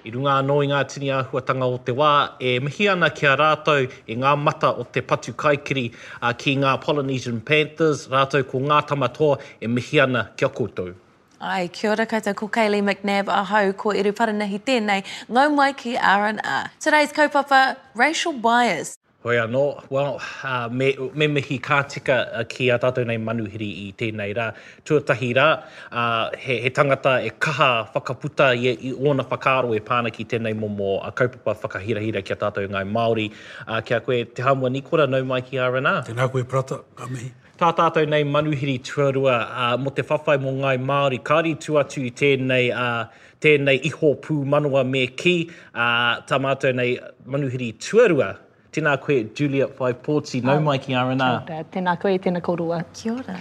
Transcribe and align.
I 0.00 0.10
runga 0.14 0.38
anō 0.40 0.54
i 0.64 0.68
ngā 0.70 0.80
tini 0.88 1.10
āhuatanga 1.12 1.66
o 1.68 1.76
te 1.84 1.92
wā, 1.92 2.12
e 2.40 2.54
mihi 2.64 2.86
ana 2.88 3.10
ki 3.12 3.26
a 3.28 3.34
rātou 3.36 3.84
e 3.84 4.16
ngā 4.16 4.32
mata 4.40 4.70
o 4.72 4.86
te 4.88 5.02
patu 5.04 5.34
kaikiri 5.36 5.90
uh, 5.92 6.32
ki 6.32 6.56
ngā 6.62 6.72
Polynesian 6.80 7.42
Panthers, 7.44 8.06
rātou 8.08 8.46
ko 8.48 8.62
ngā 8.64 8.80
tamatoa 8.88 9.36
e 9.60 9.68
mihi 9.68 10.00
ana 10.00 10.30
ki 10.36 10.48
a 10.48 10.52
koutou. 10.56 10.94
Ai, 11.40 11.68
kia 11.68 11.92
ora 11.92 12.06
koutou, 12.08 12.36
ko 12.36 12.48
Kaylee 12.48 12.80
McNabb, 12.84 13.28
ahau, 13.32 13.74
ko 13.76 13.92
Iru 13.96 14.12
Paranahi 14.16 14.60
tēnei, 14.64 15.04
ngau 15.28 15.52
mai 15.56 15.72
ki 15.72 15.96
R&R. 15.96 16.72
Today's 16.80 17.12
kaupapa, 17.16 17.76
racial 17.94 18.32
bias. 18.32 18.99
Hoi 19.22 19.36
anō, 19.36 19.90
well, 19.90 20.18
uh, 20.44 20.66
me, 20.72 20.96
me 21.12 21.26
mihi 21.28 21.58
kā 21.60 21.82
tika 21.92 22.14
uh, 22.38 22.44
ki 22.48 22.70
a 22.72 22.78
tātou 22.80 23.04
nei 23.04 23.18
manuhiri 23.20 23.68
i 23.82 23.90
tēnei 23.92 24.32
rā. 24.32 24.46
Tuatahi 24.88 25.28
rā, 25.36 25.44
uh, 25.92 26.30
he, 26.40 26.56
he 26.64 26.70
tangata 26.72 27.18
e 27.20 27.34
kaha 27.36 27.68
whakaputa 27.92 28.48
i, 28.56 28.72
i 28.88 28.94
ona 28.96 29.28
whakaaro 29.28 29.76
e 29.76 29.82
pāna 29.84 30.08
ki 30.08 30.24
tēnei 30.24 30.56
momo 30.56 30.96
a 31.04 31.12
kaupapa 31.12 31.52
whakahirahira 31.52 32.24
ki 32.24 32.32
a 32.32 32.40
tātou 32.46 32.72
ngai 32.72 32.86
Māori. 32.88 33.28
Uh, 33.68 33.82
kia 33.84 34.00
koe 34.08 34.24
te 34.24 34.48
hamua 34.48 34.72
ni 34.72 34.80
kora 34.88 35.04
nau 35.04 35.20
mai 35.28 35.42
ki 35.44 35.60
R&R. 35.68 36.00
Tēnā 36.08 36.32
koe 36.32 36.48
prata, 36.48 36.80
ka 36.96 37.12
mihi. 37.12 37.28
Tā 37.60 37.74
tātou 37.76 38.08
nei 38.08 38.24
manuhiri 38.24 38.80
tuarua 38.88 39.38
uh, 39.44 39.72
mo 39.76 39.92
te 39.92 40.00
whawhai 40.00 40.40
mo 40.40 40.56
ngai 40.64 40.78
Māori. 40.80 41.20
Kāri 41.20 41.58
tu 41.60 41.76
atu 41.76 42.08
i 42.08 42.16
tēnei, 42.16 42.72
uh, 42.72 43.26
tēnei 43.36 43.84
iho 43.84 44.16
pū 44.24 44.40
manua 44.48 44.88
me 44.88 45.10
ki. 45.12 45.40
Uh, 45.74 46.22
tā 46.24 46.40
mātou 46.40 46.72
nei 46.72 46.94
manuhiri 47.28 47.76
tuarua. 47.76 48.38
Tēnā 48.72 49.00
koe 49.02 49.24
Julia 49.34 49.66
Whaipōti, 49.66 50.42
nau 50.44 50.60
mai 50.60 50.78
ki. 50.78 50.92
Kia 50.92 51.64
Tēnā 51.74 51.98
koe, 52.00 52.16
tēnā 52.18 52.40
korua. 52.40 52.84
Kia 52.94 53.14
ora. 53.14 53.38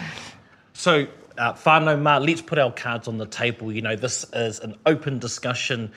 So, 0.74 1.06
uh, 1.38 1.54
whānau 1.54 2.02
mā, 2.02 2.26
let's 2.26 2.42
put 2.42 2.58
our 2.58 2.72
cards 2.72 3.08
on 3.08 3.18
the 3.18 3.28
table. 3.28 3.72
You 3.72 3.82
know, 3.82 3.96
this 3.96 4.26
is 4.34 4.60
an 4.60 4.76
open 4.88 5.20
discussion. 5.20 5.92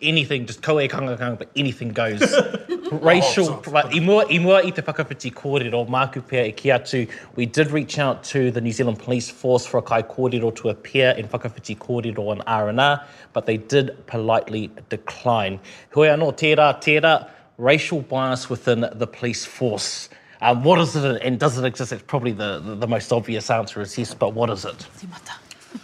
Anything, 0.00 0.46
just 0.46 0.62
koe 0.62 0.86
kanga 0.88 1.18
kanga, 1.18 1.36
but 1.36 1.50
anything 1.54 1.90
goes. 1.90 2.22
Racial, 2.92 3.48
Oh, 3.50 3.70
right, 3.70 3.84
i, 3.94 4.00
mua, 4.00 4.24
i 4.30 4.38
mua 4.38 4.62
i 4.64 4.70
te 4.70 4.80
whakawhiti 4.80 5.34
kōrero, 5.34 5.86
māku 5.86 6.22
pēr 6.22 6.46
e 6.48 6.52
ki 6.52 6.68
atu, 6.70 7.10
we 7.36 7.44
did 7.44 7.70
reach 7.70 7.98
out 7.98 8.22
to 8.24 8.50
the 8.50 8.62
New 8.62 8.72
Zealand 8.72 8.98
Police 9.00 9.28
Force 9.28 9.66
for 9.66 9.78
a 9.78 9.82
kai 9.82 10.02
kōrero 10.02 10.54
to 10.54 10.70
appear 10.70 11.10
in 11.10 11.28
whakawhiti 11.28 11.76
kōrero 11.76 12.30
on 12.30 12.40
R&R, 12.42 13.04
but 13.34 13.44
they 13.44 13.58
did 13.58 14.06
politely 14.06 14.70
decline. 14.88 15.60
Hoi 15.92 16.06
anō, 16.06 16.32
tērā, 16.32 16.70
tērā, 16.80 17.28
racial 17.58 18.00
bias 18.00 18.48
within 18.48 18.88
the 18.92 19.06
police 19.06 19.44
force. 19.44 20.08
Um, 20.40 20.62
what 20.62 20.80
is 20.80 20.94
it 20.94 21.20
and 21.22 21.38
does 21.38 21.58
it 21.58 21.64
exist? 21.64 21.92
It's 21.92 22.02
probably 22.06 22.32
the, 22.32 22.60
the, 22.60 22.76
the 22.76 22.86
most 22.86 23.12
obvious 23.12 23.50
answer 23.50 23.80
is 23.80 23.98
yes, 23.98 24.14
but 24.14 24.32
what 24.32 24.48
is 24.50 24.64
it? 24.64 24.86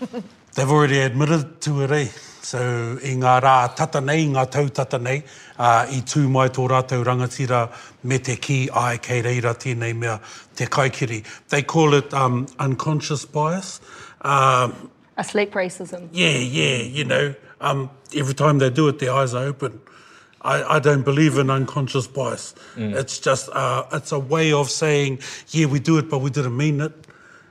They've 0.54 0.70
already 0.70 1.00
admitted 1.00 1.60
to 1.62 1.82
it, 1.82 1.90
eh? 1.90 2.08
So, 2.44 2.60
i 3.02 3.14
ngā 3.16 3.38
rā 3.40 3.74
tata 3.74 4.02
nei, 4.04 4.26
ngā 4.28 4.44
tau 4.52 4.68
tata 4.68 4.98
nei, 5.00 5.22
uh, 5.58 5.86
i 5.90 6.02
tū 6.04 6.28
mai 6.30 6.50
tō 6.52 6.66
rātou 6.70 7.02
rangatira 7.02 7.64
me 8.04 8.18
te 8.18 8.36
ki 8.36 8.68
ai 8.70 8.98
kei 8.98 9.22
reira 9.24 9.54
tēnei 9.56 9.96
mea 9.96 10.20
te 10.54 10.66
kaikiri. 10.66 11.24
They 11.48 11.62
call 11.62 11.94
it 11.94 12.12
um, 12.12 12.46
unconscious 12.58 13.24
bias. 13.24 13.80
Um, 14.20 14.90
Asleep 15.16 15.52
racism. 15.52 16.08
yeah, 16.12 16.36
yeah, 16.36 16.82
you 16.82 17.04
know, 17.04 17.34
um, 17.60 17.90
every 18.14 18.34
time 18.34 18.58
they 18.58 18.70
do 18.70 18.88
it, 18.88 18.98
their 18.98 19.12
eyes 19.12 19.32
are 19.32 19.44
open. 19.44 19.80
I, 20.44 20.76
I 20.76 20.78
don't 20.78 21.02
believe 21.02 21.38
in 21.38 21.48
unconscious 21.50 22.06
bias. 22.06 22.54
It's 22.76 23.18
just, 23.18 23.48
uh, 23.52 23.86
it's 23.92 24.12
a 24.12 24.18
way 24.18 24.52
of 24.52 24.70
saying, 24.70 25.20
yeah, 25.48 25.66
we 25.66 25.80
do 25.80 25.98
it, 25.98 26.10
but 26.10 26.18
we 26.18 26.30
didn't 26.30 26.56
mean 26.56 26.80
it. 26.80 26.92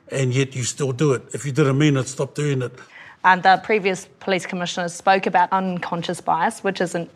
And 0.09 0.33
yet 0.33 0.55
you 0.55 0.63
still 0.63 0.91
do 0.91 1.13
it. 1.13 1.23
If 1.33 1.45
you 1.45 1.51
didn't 1.51 1.77
mean 1.77 1.97
it, 1.97 2.07
stop 2.07 2.35
doing 2.35 2.61
it. 2.61 2.71
And 3.23 3.41
the 3.41 3.59
previous 3.63 4.07
police 4.19 4.45
commissioner 4.45 4.89
spoke 4.89 5.25
about 5.25 5.51
unconscious 5.51 6.21
bias, 6.21 6.63
which 6.63 6.81
is 6.81 6.93
an, 6.93 7.09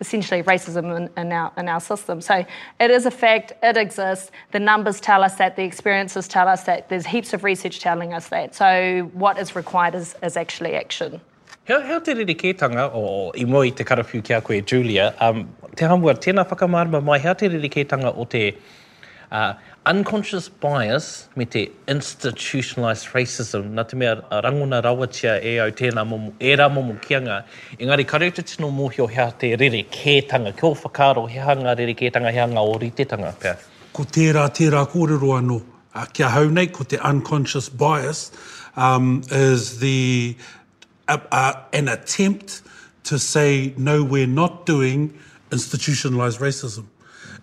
essentially 0.00 0.42
racism 0.42 0.96
in, 0.96 1.10
in, 1.16 1.32
our, 1.32 1.50
in 1.56 1.68
our 1.68 1.80
system. 1.80 2.20
So 2.20 2.44
it 2.78 2.90
is 2.90 3.06
a 3.06 3.10
fact, 3.10 3.54
it 3.62 3.76
exists. 3.76 4.30
The 4.52 4.60
numbers 4.60 5.00
tell 5.00 5.24
us 5.24 5.36
that, 5.36 5.56
the 5.56 5.64
experiences 5.64 6.28
tell 6.28 6.46
us 6.46 6.64
that, 6.64 6.88
there's 6.90 7.06
heaps 7.06 7.32
of 7.32 7.42
research 7.42 7.80
telling 7.80 8.12
us 8.12 8.28
that. 8.28 8.54
So 8.54 9.10
what 9.14 9.38
is 9.38 9.56
required 9.56 9.94
is, 9.94 10.14
is 10.22 10.36
actually 10.36 10.74
action. 10.74 11.20
Heo, 11.64 11.78
heo 11.80 11.96
te 12.04 12.12
ririketanga 12.12 12.90
o 12.92 13.30
i 13.40 13.46
mua 13.48 13.62
i 13.64 13.70
te 13.72 13.84
karawhiu 13.88 14.20
kia 14.22 14.42
koe 14.44 14.58
Julia, 14.60 15.06
um, 15.24 15.46
te 15.72 15.86
hamua, 15.88 16.12
tēnā 16.20 16.42
whakamārama 16.44 16.98
mai, 17.00 17.16
heo 17.24 17.32
te 17.40 17.48
ririketanga 17.48 18.10
o 18.20 18.26
te 18.28 18.42
uh, 19.32 19.54
unconscious 19.88 20.50
bias 20.60 21.06
me 21.40 21.46
te 21.48 21.62
institutionalized 21.88 23.14
racism, 23.16 23.70
nā 23.78 23.86
te 23.88 23.96
mea 23.96 24.18
a 24.28 24.42
rangona 24.44 24.82
rawatia 24.84 25.38
e 25.40 25.54
au 25.64 25.72
tēnā 25.72 26.04
momo, 26.04 26.34
e 26.36 26.52
rā 26.60 26.66
momo 26.68 26.98
kianga. 27.00 27.38
Engari, 27.78 28.04
ka 28.04 28.18
tino 28.20 28.68
mōhio 28.68 29.08
hea 29.08 29.30
te 29.32 29.56
ririketanga, 29.56 30.52
kia 30.52 30.68
o 30.68 30.74
whakaaro, 30.74 31.24
hea 31.32 31.54
ngā 31.62 31.74
rerekētanga, 31.80 32.30
hea 32.30 32.44
ngā 32.44 32.66
oritetanga, 32.74 33.32
pēr. 33.40 33.56
ko 33.96 34.04
tērā, 34.04 34.50
tērā 34.52 34.84
kōrero 34.92 35.32
anō. 35.40 35.62
Uh, 35.94 36.04
kia 36.12 36.28
hau 36.28 36.44
nei, 36.44 36.66
ko 36.66 36.84
te 36.84 37.00
unconscious 37.00 37.70
bias 37.70 38.32
um, 38.76 39.22
is 39.30 39.78
the, 39.78 40.36
uh, 41.08 41.18
uh, 41.30 41.62
an 41.72 41.88
attempt 41.88 42.62
to 43.04 43.18
say, 43.18 43.74
no, 43.76 44.02
we're 44.02 44.26
not 44.26 44.66
doing 44.66 45.18
institutionalized 45.52 46.40
racism. 46.40 46.86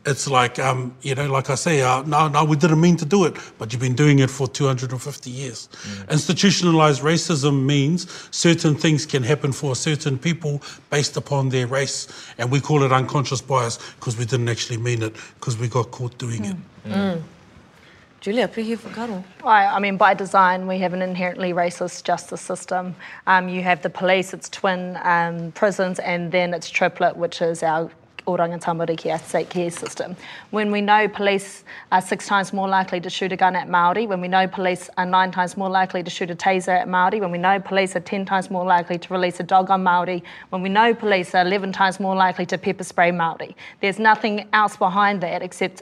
It's 0.04 0.28
like, 0.28 0.58
um, 0.58 0.96
you 1.04 1.14
know, 1.14 1.32
like 1.32 1.52
I 1.52 1.56
say, 1.56 1.82
uh, 1.82 2.02
no, 2.02 2.28
no, 2.28 2.44
we 2.44 2.56
didn't 2.56 2.82
mean 2.82 2.98
to 2.98 3.06
do 3.06 3.26
it, 3.26 3.36
but 3.60 3.72
you've 3.72 3.82
been 3.82 3.96
doing 3.96 4.18
it 4.18 4.32
for 4.32 4.48
250 4.48 5.30
years. 5.30 5.70
Institutionalized 6.10 7.04
racism 7.04 7.64
means 7.66 8.08
certain 8.32 8.74
things 8.74 9.06
can 9.06 9.22
happen 9.22 9.52
for 9.52 9.76
certain 9.76 10.18
people 10.18 10.60
based 10.90 11.18
upon 11.18 11.50
their 11.50 11.68
race, 11.68 12.08
and 12.40 12.50
we 12.50 12.60
call 12.60 12.82
it 12.82 12.92
unconscious 12.92 13.42
bias 13.42 13.78
because 14.00 14.18
we 14.18 14.26
didn't 14.26 14.50
actually 14.50 14.78
mean 14.78 15.04
it 15.04 15.14
because 15.36 15.56
we 15.60 15.68
got 15.68 15.92
caught 15.92 16.18
doing 16.18 16.46
it. 16.46 17.22
Julia, 18.22 18.48
pihi 18.48 18.78
whakaro. 18.78 19.24
I, 19.44 19.66
I 19.66 19.80
mean, 19.80 19.98
by 19.98 20.14
design, 20.14 20.68
we 20.68 20.78
have 20.78 20.94
an 20.94 21.02
inherently 21.02 21.54
racist 21.54 22.04
justice 22.04 22.40
system. 22.40 22.96
Um, 23.26 23.50
you 23.50 23.64
have 23.64 23.82
the 23.82 23.90
police, 23.90 24.32
it's 24.32 24.48
twin 24.48 25.00
um, 25.02 25.52
prisons, 25.54 25.98
and 25.98 26.32
then 26.32 26.54
it's 26.54 26.70
triplet, 26.70 27.18
which 27.18 27.42
is 27.42 27.64
our 27.64 27.90
Oranga 28.28 28.62
Tamariki 28.62 29.20
state 29.22 29.50
care 29.50 29.72
system. 29.72 30.16
When 30.52 30.72
we 30.72 30.82
know 30.82 31.08
police 31.08 31.64
are 31.92 32.00
six 32.00 32.28
times 32.28 32.54
more 32.54 32.68
likely 32.68 33.02
to 33.02 33.10
shoot 33.10 33.32
a 33.32 33.36
gun 33.36 33.56
at 33.56 33.68
Maori, 33.68 34.06
when 34.06 34.22
we 34.22 34.28
know 34.28 34.48
police 34.48 34.88
are 34.98 35.06
nine 35.08 35.32
times 35.32 35.58
more 35.58 35.72
likely 35.72 36.04
to 36.04 36.12
shoot 36.12 36.30
a 36.30 36.36
taser 36.36 36.80
at 36.80 36.88
Maori, 36.88 37.20
when 37.20 37.32
we 37.32 37.40
know 37.40 37.60
police 37.60 37.96
are 37.96 38.02
ten 38.02 38.24
times 38.24 38.52
more 38.52 38.64
likely 38.64 39.00
to 39.00 39.12
release 39.12 39.40
a 39.40 39.44
dog 39.44 39.72
on 39.72 39.82
Maori, 39.82 40.24
when 40.50 40.62
we 40.62 40.70
know 40.70 40.94
police 40.94 41.34
are 41.34 41.42
eleven 41.42 41.72
times 41.72 42.00
more 42.00 42.16
likely 42.16 42.46
to 42.46 42.60
pepper 42.60 42.84
spray 42.84 43.10
Maori, 43.10 43.56
there's 43.82 43.98
nothing 43.98 44.48
else 44.54 44.78
behind 44.78 45.22
that 45.22 45.42
except 45.42 45.82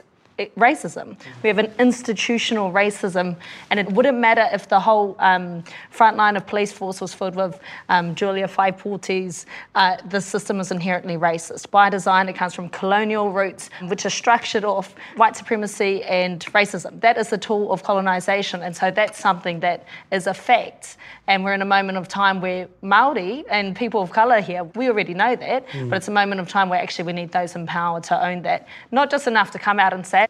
racism. 0.56 1.18
We 1.42 1.48
have 1.48 1.58
an 1.58 1.72
institutional 1.78 2.72
racism, 2.72 3.36
and 3.70 3.80
it 3.80 3.90
wouldn't 3.92 4.18
matter 4.18 4.48
if 4.52 4.68
the 4.68 4.80
whole 4.80 5.16
um, 5.18 5.64
front 5.90 6.16
line 6.16 6.36
of 6.36 6.46
police 6.46 6.72
force 6.72 7.00
was 7.00 7.14
filled 7.14 7.36
with 7.36 7.58
um, 7.88 8.14
Julia 8.14 8.48
Whaipotis. 8.48 9.46
Uh, 9.74 9.96
the 10.08 10.20
system 10.20 10.60
is 10.60 10.70
inherently 10.70 11.16
racist. 11.16 11.70
By 11.70 11.90
design, 11.90 12.28
it 12.28 12.34
comes 12.34 12.54
from 12.54 12.68
colonial 12.68 13.32
roots, 13.32 13.70
which 13.88 14.06
are 14.06 14.10
structured 14.10 14.64
off 14.64 14.94
white 15.16 15.36
supremacy 15.36 16.02
and 16.04 16.40
racism. 16.46 17.00
That 17.00 17.18
is 17.18 17.30
the 17.30 17.38
tool 17.38 17.72
of 17.72 17.82
colonisation, 17.82 18.62
and 18.62 18.76
so 18.76 18.90
that's 18.90 19.18
something 19.18 19.60
that 19.60 19.84
is 20.10 20.26
a 20.26 20.34
fact. 20.34 20.96
And 21.30 21.44
we're 21.44 21.54
in 21.54 21.62
a 21.62 21.72
moment 21.76 21.96
of 21.96 22.08
time 22.08 22.40
where 22.40 22.66
Maori 22.82 23.44
and 23.48 23.76
people 23.76 24.02
of 24.02 24.10
colour 24.10 24.40
here, 24.40 24.64
we 24.64 24.88
already 24.88 25.14
know 25.14 25.36
that, 25.36 25.64
but 25.88 25.98
it's 25.98 26.08
a 26.08 26.10
moment 26.10 26.40
of 26.40 26.48
time 26.48 26.68
where 26.68 26.80
actually 26.82 27.04
we 27.04 27.12
need 27.12 27.30
those 27.30 27.54
in 27.54 27.68
power 27.68 28.00
to 28.00 28.26
own 28.26 28.42
that. 28.42 28.66
Not 28.90 29.12
just 29.12 29.28
enough 29.28 29.52
to 29.52 29.58
come 29.60 29.78
out 29.78 29.92
and 29.92 30.04
say, 30.04 30.26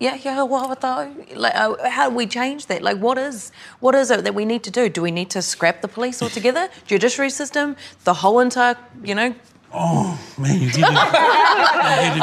Yeah, 0.00 0.16
yeah, 0.16 0.36
wahawa 0.52 0.78
tau. 0.78 1.10
Like, 1.34 1.54
uh, 1.54 1.88
how 1.88 2.10
do 2.10 2.16
we 2.16 2.26
change 2.26 2.66
that? 2.66 2.82
Like, 2.82 2.98
what 2.98 3.16
is 3.16 3.52
what 3.80 3.94
is 3.94 4.10
it 4.10 4.22
that 4.24 4.34
we 4.34 4.44
need 4.44 4.62
to 4.64 4.70
do? 4.70 4.90
Do 4.90 5.00
we 5.00 5.10
need 5.10 5.30
to 5.30 5.40
scrap 5.40 5.80
the 5.80 5.88
police 5.88 6.20
altogether? 6.20 6.68
Judiciary 6.86 7.30
system, 7.30 7.74
the 8.04 8.12
whole 8.12 8.40
entire, 8.40 8.76
you 9.02 9.14
know? 9.14 9.34
Oh, 9.76 10.18
man, 10.38 10.60
you 10.60 10.66
getting 10.70 10.82
me 10.82 10.94
excited. 10.94 12.22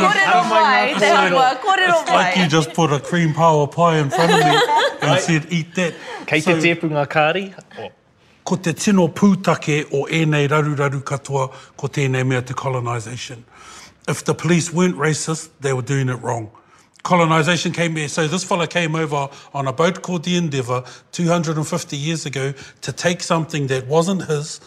Kōrero 0.00 0.48
mai, 0.48 0.94
te 0.98 1.06
hamua, 1.06 1.58
kōrero 1.60 2.00
It's 2.02 2.10
like 2.10 2.36
you 2.36 2.42
mai. 2.42 2.48
just 2.48 2.72
put 2.72 2.90
a 2.92 2.98
cream 3.00 3.34
power 3.34 3.66
pie 3.66 3.98
in 3.98 4.08
front 4.10 4.32
of 4.32 4.38
me 4.38 4.60
and 5.02 5.20
said, 5.20 5.46
eat 5.50 5.74
that. 5.74 5.94
Kei 6.26 6.40
te 6.40 6.52
So- 6.52 6.56
tēpunga 6.56 7.06
kāri, 7.06 7.54
o, 7.78 7.88
ko 8.44 8.56
te 8.56 8.72
tino 8.72 9.08
pūtake 9.08 9.92
o 9.92 10.06
ēnei 10.06 10.48
raruraru 10.48 11.02
katoa 11.02 11.52
ko 11.76 11.88
tēnei 11.88 12.26
mea 12.26 12.40
te 12.42 12.54
colonisation. 12.54 13.44
If 14.08 14.24
the 14.24 14.34
police 14.34 14.72
weren't 14.72 14.96
racist, 14.96 15.50
they 15.60 15.72
were 15.74 15.82
doing 15.82 16.08
it 16.08 16.16
wrong. 16.22 16.50
colonisation 17.02 17.72
came 17.72 17.96
here. 17.96 18.08
So 18.08 18.28
this 18.28 18.44
fella 18.44 18.66
came 18.66 18.94
over 18.94 19.28
on 19.54 19.66
a 19.66 19.72
boat 19.72 20.02
called 20.02 20.22
the 20.24 20.36
Endeavour 20.36 20.84
250 21.12 21.96
years 21.96 22.26
ago 22.26 22.52
to 22.82 22.92
take 22.92 23.22
something 23.22 23.68
that 23.68 23.86
wasn't 23.86 24.26
his 24.26 24.60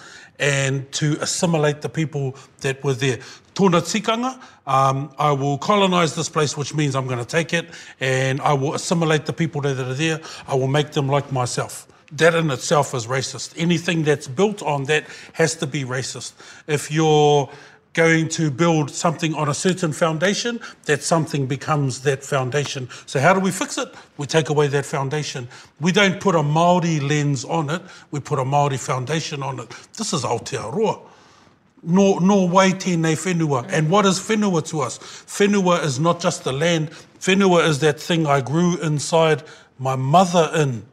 and 0.44 0.92
to 0.92 1.18
assimilate 1.22 1.82
the 1.82 1.88
people 1.88 2.36
that 2.60 2.84
were 2.84 2.94
there. 2.94 3.16
Tōna 3.56 3.82
tikanga, 3.82 4.38
um, 4.68 5.10
I 5.18 5.32
will 5.32 5.58
colonise 5.58 6.16
this 6.16 6.28
place, 6.28 6.58
which 6.58 6.76
means 6.76 6.96
I'm 6.98 7.08
going 7.08 7.20
to 7.20 7.26
take 7.26 7.54
it 7.54 7.70
and 8.02 8.42
I 8.42 8.52
will 8.52 8.74
assimilate 8.74 9.26
the 9.26 9.32
people 9.32 9.62
that 9.62 9.80
are 9.80 9.94
there. 9.94 10.20
I 10.46 10.56
will 10.56 10.68
make 10.68 10.92
them 10.92 11.08
like 11.08 11.32
myself. 11.32 11.88
That 12.12 12.36
in 12.36 12.52
itself 12.52 12.94
is 12.94 13.08
racist. 13.08 13.54
Anything 13.58 14.04
that's 14.04 14.28
built 14.28 14.62
on 14.62 14.84
that 14.86 15.06
has 15.32 15.56
to 15.56 15.66
be 15.66 15.86
racist. 15.86 16.34
If 16.68 16.92
you're 16.92 17.50
going 17.94 18.28
to 18.28 18.50
build 18.50 18.90
something 18.90 19.36
on 19.36 19.50
a 19.50 19.54
certain 19.54 19.94
foundation, 19.94 20.60
that 20.86 21.04
something 21.04 21.46
becomes 21.46 22.02
that 22.02 22.24
foundation. 22.24 22.90
So 23.06 23.20
how 23.20 23.34
do 23.34 23.40
we 23.40 23.52
fix 23.52 23.78
it? 23.78 23.94
We 24.18 24.26
take 24.26 24.50
away 24.50 24.68
that 24.68 24.86
foundation. 24.86 25.48
We 25.80 25.92
don't 25.92 26.20
put 26.20 26.36
a 26.36 26.40
Māori 26.40 27.08
lens 27.08 27.46
on 27.46 27.70
it, 27.70 27.82
we 28.12 28.20
put 28.20 28.40
a 28.40 28.44
Māori 28.44 28.80
foundation 28.80 29.44
on 29.44 29.60
it. 29.60 29.70
This 29.98 30.14
is 30.14 30.24
Aotearoa. 30.24 31.02
No, 31.86 32.18
no 32.20 32.46
way 32.46 32.72
tēnei 32.72 33.16
whenua. 33.16 33.68
And 33.70 33.90
what 33.90 34.06
is 34.06 34.18
whenua 34.20 34.66
to 34.70 34.82
us? 34.82 35.00
Whenua 35.00 35.84
is 35.84 36.00
not 36.00 36.22
just 36.22 36.46
the 36.46 36.54
land. 36.54 36.92
Whenua 37.20 37.68
is 37.68 37.80
that 37.80 38.00
thing 38.00 38.26
I 38.26 38.40
grew 38.40 38.78
inside 38.78 39.44
my 39.78 39.98
mother 39.98 40.50
in. 40.56 40.86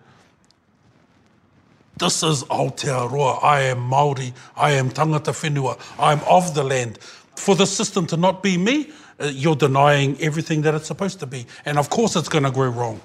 This 2.01 2.23
is 2.23 2.45
Aotearoa. 2.45 3.45
I 3.45 3.61
am 3.61 3.91
Māori. 3.91 4.33
I 4.57 4.71
am 4.71 4.89
tangata 4.89 5.35
whenua. 5.35 5.79
I 5.99 6.13
am 6.13 6.21
of 6.27 6.55
the 6.55 6.65
land. 6.65 6.97
For 7.37 7.55
the 7.55 7.67
system 7.67 8.07
to 8.07 8.17
not 8.17 8.43
be 8.43 8.57
me, 8.57 8.91
uh, 9.21 9.27
you're 9.27 9.55
denying 9.55 10.19
everything 10.19 10.63
that 10.63 10.75
it's 10.75 10.87
supposed 10.87 11.21
to 11.21 11.27
be. 11.27 11.45
And 11.67 11.79
of 11.79 11.91
course 11.91 12.17
it's 12.17 12.31
going 12.31 12.45
to 12.45 12.51
go 12.51 12.67
wrong. 12.67 13.03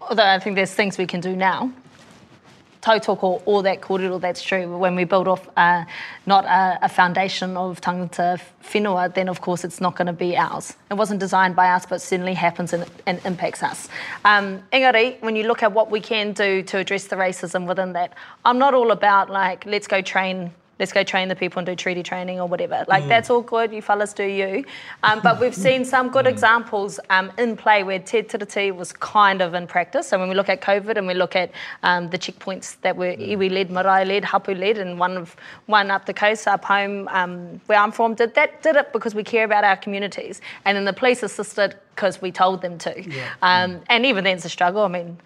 Although 0.00 0.22
I 0.22 0.38
think 0.38 0.54
there's 0.54 0.72
things 0.72 0.98
we 0.98 1.06
can 1.06 1.20
do 1.20 1.34
now. 1.34 1.72
Tautoko, 2.84 3.40
all 3.46 3.62
that 3.62 3.80
kōrero, 3.80 4.20
that's 4.20 4.42
true. 4.42 4.76
When 4.76 4.94
we 4.94 5.04
build 5.04 5.26
off 5.26 5.48
uh, 5.56 5.86
not 6.26 6.44
a, 6.44 6.78
a 6.82 6.88
foundation 6.90 7.56
of 7.56 7.80
tangata 7.80 8.38
whenua, 8.62 9.14
then 9.14 9.30
of 9.30 9.40
course 9.40 9.64
it's 9.64 9.80
not 9.80 9.96
going 9.96 10.06
to 10.06 10.12
be 10.12 10.36
ours. 10.36 10.74
It 10.90 10.94
wasn't 10.94 11.18
designed 11.18 11.56
by 11.56 11.68
us, 11.70 11.86
but 11.86 12.02
certainly 12.02 12.34
happens 12.34 12.74
and, 12.74 12.84
and 13.06 13.24
impacts 13.24 13.62
us. 13.62 13.88
Um, 14.26 14.62
engari, 14.70 15.18
when 15.22 15.34
you 15.34 15.44
look 15.44 15.62
at 15.62 15.72
what 15.72 15.90
we 15.90 16.00
can 16.00 16.32
do 16.32 16.62
to 16.64 16.76
address 16.76 17.06
the 17.06 17.16
racism 17.16 17.66
within 17.66 17.94
that, 17.94 18.12
I'm 18.44 18.58
not 18.58 18.74
all 18.74 18.90
about 18.90 19.30
like, 19.30 19.64
let's 19.64 19.86
go 19.86 20.02
train 20.02 20.52
let's 20.78 20.92
go 20.92 21.02
train 21.02 21.28
the 21.28 21.36
people 21.36 21.58
and 21.58 21.66
do 21.66 21.74
treaty 21.74 22.02
training 22.02 22.40
or 22.40 22.46
whatever. 22.46 22.84
Like, 22.88 23.04
mm. 23.04 23.08
that's 23.08 23.30
all 23.30 23.42
good, 23.42 23.72
you 23.72 23.82
fellas 23.82 24.12
do 24.12 24.24
you. 24.24 24.64
Um, 25.02 25.20
but 25.22 25.40
we've 25.40 25.54
seen 25.54 25.84
some 25.84 26.10
good 26.10 26.26
examples 26.26 26.98
um, 27.10 27.30
in 27.38 27.56
play 27.56 27.82
where 27.82 27.98
Te 27.98 28.22
Tiriti 28.22 28.74
was 28.74 28.92
kind 28.92 29.40
of 29.40 29.54
in 29.54 29.66
practice. 29.66 30.08
So 30.08 30.18
when 30.18 30.28
we 30.28 30.34
look 30.34 30.48
at 30.48 30.60
COVID 30.60 30.96
and 30.96 31.06
we 31.06 31.14
look 31.14 31.36
at 31.36 31.50
um, 31.82 32.10
the 32.10 32.18
checkpoints 32.18 32.76
that 32.80 32.96
were 32.96 33.12
mm. 33.12 33.36
iwi 33.36 33.50
led, 33.50 33.70
marae 33.70 34.04
led, 34.04 34.24
hapu 34.24 34.54
led, 34.54 34.78
and 34.78 34.98
one 34.98 35.16
of 35.16 35.36
one 35.66 35.90
up 35.90 36.06
the 36.06 36.14
coast, 36.14 36.46
up 36.48 36.64
home 36.64 37.08
um, 37.08 37.60
where 37.66 37.78
I'm 37.78 37.92
from, 37.92 38.14
did 38.14 38.34
that 38.34 38.62
did 38.62 38.76
it 38.76 38.92
because 38.92 39.14
we 39.14 39.22
care 39.22 39.44
about 39.44 39.64
our 39.64 39.76
communities. 39.76 40.40
And 40.64 40.76
then 40.76 40.84
the 40.84 40.92
police 40.92 41.22
assisted 41.22 41.76
because 41.94 42.20
we 42.20 42.32
told 42.32 42.60
them 42.60 42.76
to. 42.78 42.92
Yeah. 43.08 43.32
Um, 43.42 43.80
and 43.88 44.04
even 44.04 44.24
then 44.24 44.36
it's 44.36 44.44
a 44.44 44.48
struggle. 44.48 44.82
I 44.82 44.88
mean, 44.88 45.16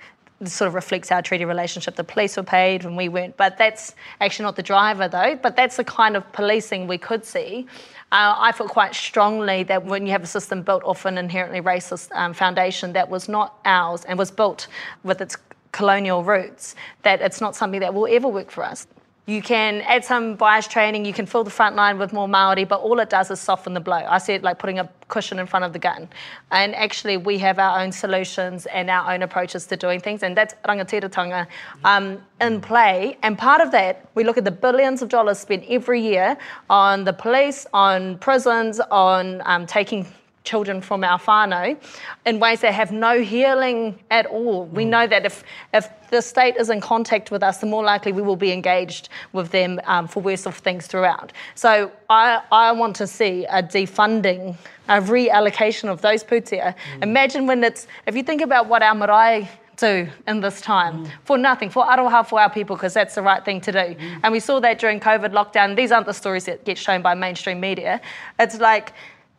sort 0.45 0.69
of 0.69 0.75
reflects 0.75 1.11
our 1.11 1.21
treaty 1.21 1.45
relationship. 1.45 1.97
The 1.97 2.05
police 2.05 2.37
were 2.37 2.43
paid 2.43 2.85
when 2.85 2.95
we 2.95 3.09
weren't, 3.09 3.37
but 3.37 3.59
that's 3.59 3.95
actually 4.21 4.45
not 4.45 4.57
the 4.57 4.63
driver 4.63 5.09
though. 5.09 5.37
But 5.41 5.57
that's 5.57 5.77
the 5.77 5.85
kind 5.85 6.17
of 6.17 6.31
policing 6.33 6.87
we 6.87 6.99
could 6.99 7.25
see. 7.25 7.67
Uh, 8.11 8.35
I 8.39 8.53
feel 8.53 8.69
quite 8.69 8.95
strongly 8.95 9.65
that 9.65 9.85
when 9.85 10.07
you 10.07 10.13
have 10.13 10.23
a 10.23 10.29
system 10.29 10.63
built 10.63 10.83
off 10.85 11.05
an 11.05 11.19
inherently 11.19 11.61
racist 11.61 12.11
um, 12.13 12.33
foundation 12.33 12.93
that 12.93 13.11
was 13.11 13.29
not 13.29 13.59
ours 13.65 14.05
and 14.05 14.19
was 14.19 14.31
built 14.31 14.69
with 15.03 15.21
its 15.21 15.37
colonial 15.73 16.25
roots, 16.25 16.75
that 17.03 17.21
it's 17.21 17.41
not 17.41 17.55
something 17.55 17.81
that 17.81 17.93
will 17.93 18.07
ever 18.07 18.29
work 18.29 18.51
for 18.51 18.65
us. 18.65 18.87
You 19.29 19.43
can 19.43 19.83
add 19.83 20.07
some 20.07 20.37
bias 20.37 20.67
training, 20.67 21.05
you 21.05 21.13
can 21.13 21.27
fill 21.27 21.45
the 21.45 21.51
front 21.51 21.77
line 21.77 21.99
with 21.99 22.15
more 22.15 22.27
Māori, 22.27 22.67
but 22.67 22.81
all 22.81 22.99
it 22.99 23.11
does 23.11 23.31
is 23.31 23.39
soften 23.39 23.75
the 23.75 23.81
blow. 23.81 24.03
I 24.09 24.17
see 24.17 24.33
it 24.33 24.43
like 24.43 24.59
putting 24.59 24.79
a 24.79 24.89
cushion 25.09 25.39
in 25.39 25.47
front 25.47 25.67
of 25.67 25.75
the 25.75 25.79
gun. 25.79 26.09
And 26.51 26.75
actually, 26.75 27.19
we 27.19 27.37
have 27.37 27.59
our 27.59 27.79
own 27.79 27.93
solutions 27.93 28.65
and 28.65 28.89
our 28.89 29.13
own 29.13 29.21
approaches 29.21 29.67
to 29.67 29.77
doing 29.77 30.01
things, 30.01 30.23
and 30.23 30.35
that's 30.35 30.55
rangatiratanga 30.65 31.47
um, 31.85 32.23
in 32.41 32.63
play. 32.63 33.19
And 33.23 33.37
part 33.37 33.61
of 33.61 33.71
that, 33.73 34.09
we 34.15 34.25
look 34.25 34.39
at 34.39 34.47
the 34.47 34.51
billions 34.51 35.03
of 35.03 35.11
dollars 35.11 35.39
spent 35.39 35.63
every 35.69 36.01
year 36.01 36.39
on 36.71 37.05
the 37.05 37.13
police, 37.13 37.67
on 37.75 38.17
prisons, 38.21 38.81
on 38.91 39.43
um, 39.45 39.67
taking 39.67 40.07
children 40.51 40.81
from 40.81 41.01
our 41.05 41.19
whānau 41.27 41.77
in 42.25 42.41
ways 42.41 42.61
that 42.65 42.75
have 42.81 42.91
no 42.91 43.15
healing 43.35 43.79
at 44.11 44.27
all. 44.27 44.65
We 44.79 44.85
mm. 44.85 44.89
know 44.95 45.07
that 45.15 45.23
if, 45.31 45.45
if 45.75 45.85
the 46.11 46.23
state 46.23 46.57
is 46.63 46.69
in 46.71 46.81
contact 46.81 47.31
with 47.31 47.43
us, 47.49 47.59
the 47.59 47.67
more 47.75 47.85
likely 47.93 48.13
we 48.13 48.23
will 48.29 48.41
be 48.49 48.53
engaged 48.59 49.05
with 49.37 49.49
them 49.51 49.73
um, 49.85 50.09
for 50.09 50.21
worse 50.31 50.47
of 50.47 50.57
things 50.57 50.87
throughout. 50.87 51.33
So 51.55 51.93
I, 52.09 52.41
I 52.51 52.73
want 52.73 52.97
to 52.97 53.07
see 53.07 53.35
a 53.59 53.63
defunding, 53.63 54.57
a 54.89 54.99
reallocation 55.01 55.87
of 55.95 56.01
those 56.01 56.25
pūtea. 56.25 56.75
Mm. 56.75 57.03
Imagine 57.03 57.47
when 57.47 57.63
it's, 57.63 57.87
if 58.07 58.17
you 58.17 58.23
think 58.23 58.41
about 58.41 58.69
what 58.69 58.83
our 58.83 58.95
marae 58.95 59.49
do 59.77 60.09
in 60.27 60.41
this 60.41 60.61
time 60.61 60.95
mm. 60.95 61.11
for 61.25 61.37
nothing, 61.39 61.71
for 61.71 61.85
aroha 61.93 62.27
for 62.27 62.41
our 62.41 62.51
people, 62.51 62.75
because 62.75 62.95
that's 62.95 63.15
the 63.15 63.23
right 63.23 63.45
thing 63.45 63.61
to 63.61 63.73
do. 63.73 63.79
Mm. 63.79 64.21
And 64.23 64.33
we 64.33 64.41
saw 64.41 64.61
that 64.61 64.79
during 64.83 64.99
COVID 64.99 65.33
lockdown. 65.33 65.77
These 65.77 65.93
aren't 65.93 66.07
the 66.07 66.19
stories 66.25 66.45
that 66.47 66.65
get 66.65 66.79
shown 66.79 67.01
by 67.03 67.15
mainstream 67.15 67.61
media. 67.61 68.01
It's 68.41 68.59
like, 68.59 68.93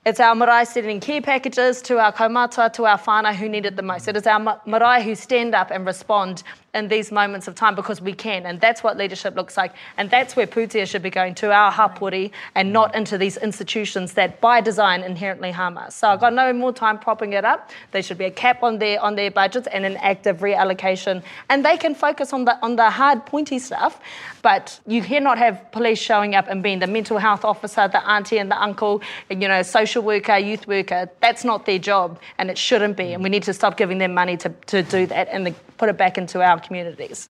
it's 0.10 0.20
our 0.20 0.34
marae 0.34 0.66
sending 0.66 1.00
care 1.00 1.22
packages 1.22 1.84
to 1.84 2.00
our 2.00 2.12
kaumata, 2.12 2.74
to 2.74 2.86
our 2.86 2.98
whānau 2.98 3.32
who 3.32 3.48
need 3.48 3.64
it 3.68 3.76
the 3.76 3.84
most. 3.84 4.08
It 4.08 4.18
is 4.18 4.26
our 4.26 4.60
marae 4.66 5.04
who 5.04 5.14
stand 5.14 5.54
up 5.54 5.70
and 5.70 5.86
respond 5.86 6.42
in 6.74 6.88
these 6.88 7.12
moments 7.12 7.48
of 7.48 7.56
time 7.56 7.76
because 7.76 8.02
we 8.02 8.14
can. 8.14 8.46
And 8.46 8.62
that's 8.62 8.84
what 8.84 8.98
leadership 8.98 9.36
looks 9.36 9.58
like. 9.58 9.74
And 9.98 10.10
that's 10.10 10.36
where 10.36 10.46
Pūtea 10.48 10.88
should 10.88 11.02
be 11.02 11.10
going 11.10 11.36
to 11.36 11.52
our 11.52 11.72
hapori 11.72 12.32
and 12.56 12.72
not 12.72 12.96
into 12.96 13.18
these 13.18 13.38
institutions 13.38 14.14
that 14.14 14.40
by 14.42 14.62
design 14.62 15.04
inherently 15.04 15.52
harm 15.52 15.78
us. 15.78 15.96
So 15.96 16.10
I've 16.10 16.20
got 16.20 16.34
no 16.34 16.54
more 16.54 16.72
time 16.74 17.00
propping 17.00 17.34
it 17.34 17.46
up. 17.46 17.72
There 17.92 18.04
should 18.04 18.18
be 18.18 18.26
a 18.26 18.32
cap 18.32 18.64
on 18.64 18.80
their 18.80 19.02
on 19.02 19.16
their 19.16 19.32
budgets 19.32 19.68
and 19.68 19.86
an 19.86 19.98
active 19.98 20.38
reallocation. 20.40 21.24
And 21.50 21.66
they 21.66 21.78
can 21.78 21.96
focus 21.96 22.34
on 22.34 22.46
the 22.46 22.58
on 22.64 22.76
the 22.76 22.90
hard 22.90 23.26
pointy 23.26 23.60
stuff. 23.60 24.00
But 24.42 24.80
you 24.88 25.02
cannot 25.02 25.38
have 25.38 25.72
police 25.72 26.00
showing 26.00 26.36
up 26.36 26.48
and 26.48 26.64
being 26.64 26.80
the 26.80 26.88
mental 26.88 27.18
health 27.18 27.44
officer, 27.44 27.88
the 27.88 28.08
auntie 28.10 28.38
and 28.38 28.50
the 28.50 28.62
uncle, 28.62 29.02
you 29.30 29.48
know, 29.48 29.62
social 29.64 30.04
worker, 30.04 30.38
youth 30.38 30.68
worker. 30.68 31.10
That's 31.20 31.44
not 31.44 31.66
their 31.66 31.80
job 31.80 32.20
and 32.38 32.50
it 32.50 32.58
shouldn't 32.58 32.96
be. 32.96 33.14
And 33.14 33.24
we 33.24 33.30
need 33.30 33.44
to 33.44 33.54
stop 33.54 33.76
giving 33.76 33.98
them 33.98 34.14
money 34.14 34.38
to, 34.38 34.50
to 34.68 34.84
do 34.84 35.06
that 35.08 35.28
and 35.30 35.48
the, 35.48 35.56
put 35.80 35.90
it 35.90 35.98
back 35.98 36.18
into 36.18 36.42
our 36.42 36.60
communities. 36.60 37.30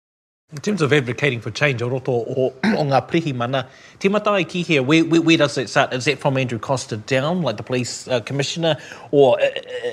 In 0.52 0.58
terms 0.58 0.81
of 0.81 0.93
advocating 0.93 1.40
for 1.40 1.50
change, 1.50 1.82
o 1.82 1.88
roto 1.88 2.12
o, 2.12 2.55
o 2.62 2.84
ngā 2.84 3.34
mana, 3.34 3.67
te 3.98 4.08
matai 4.08 4.44
ki 4.44 4.62
here, 4.62 4.81
where, 4.81 5.05
where, 5.05 5.20
where 5.20 5.36
does 5.36 5.58
it 5.58 5.69
start? 5.69 5.93
Is 5.93 6.05
that 6.05 6.20
from 6.20 6.36
Andrew 6.36 6.60
Coster 6.60 6.98
down, 6.98 7.43
like 7.43 7.56
the 7.56 7.65
police 7.65 8.06
uh, 8.06 8.20
commissioner, 8.20 8.76
or 9.10 9.41
uh, 9.41 9.48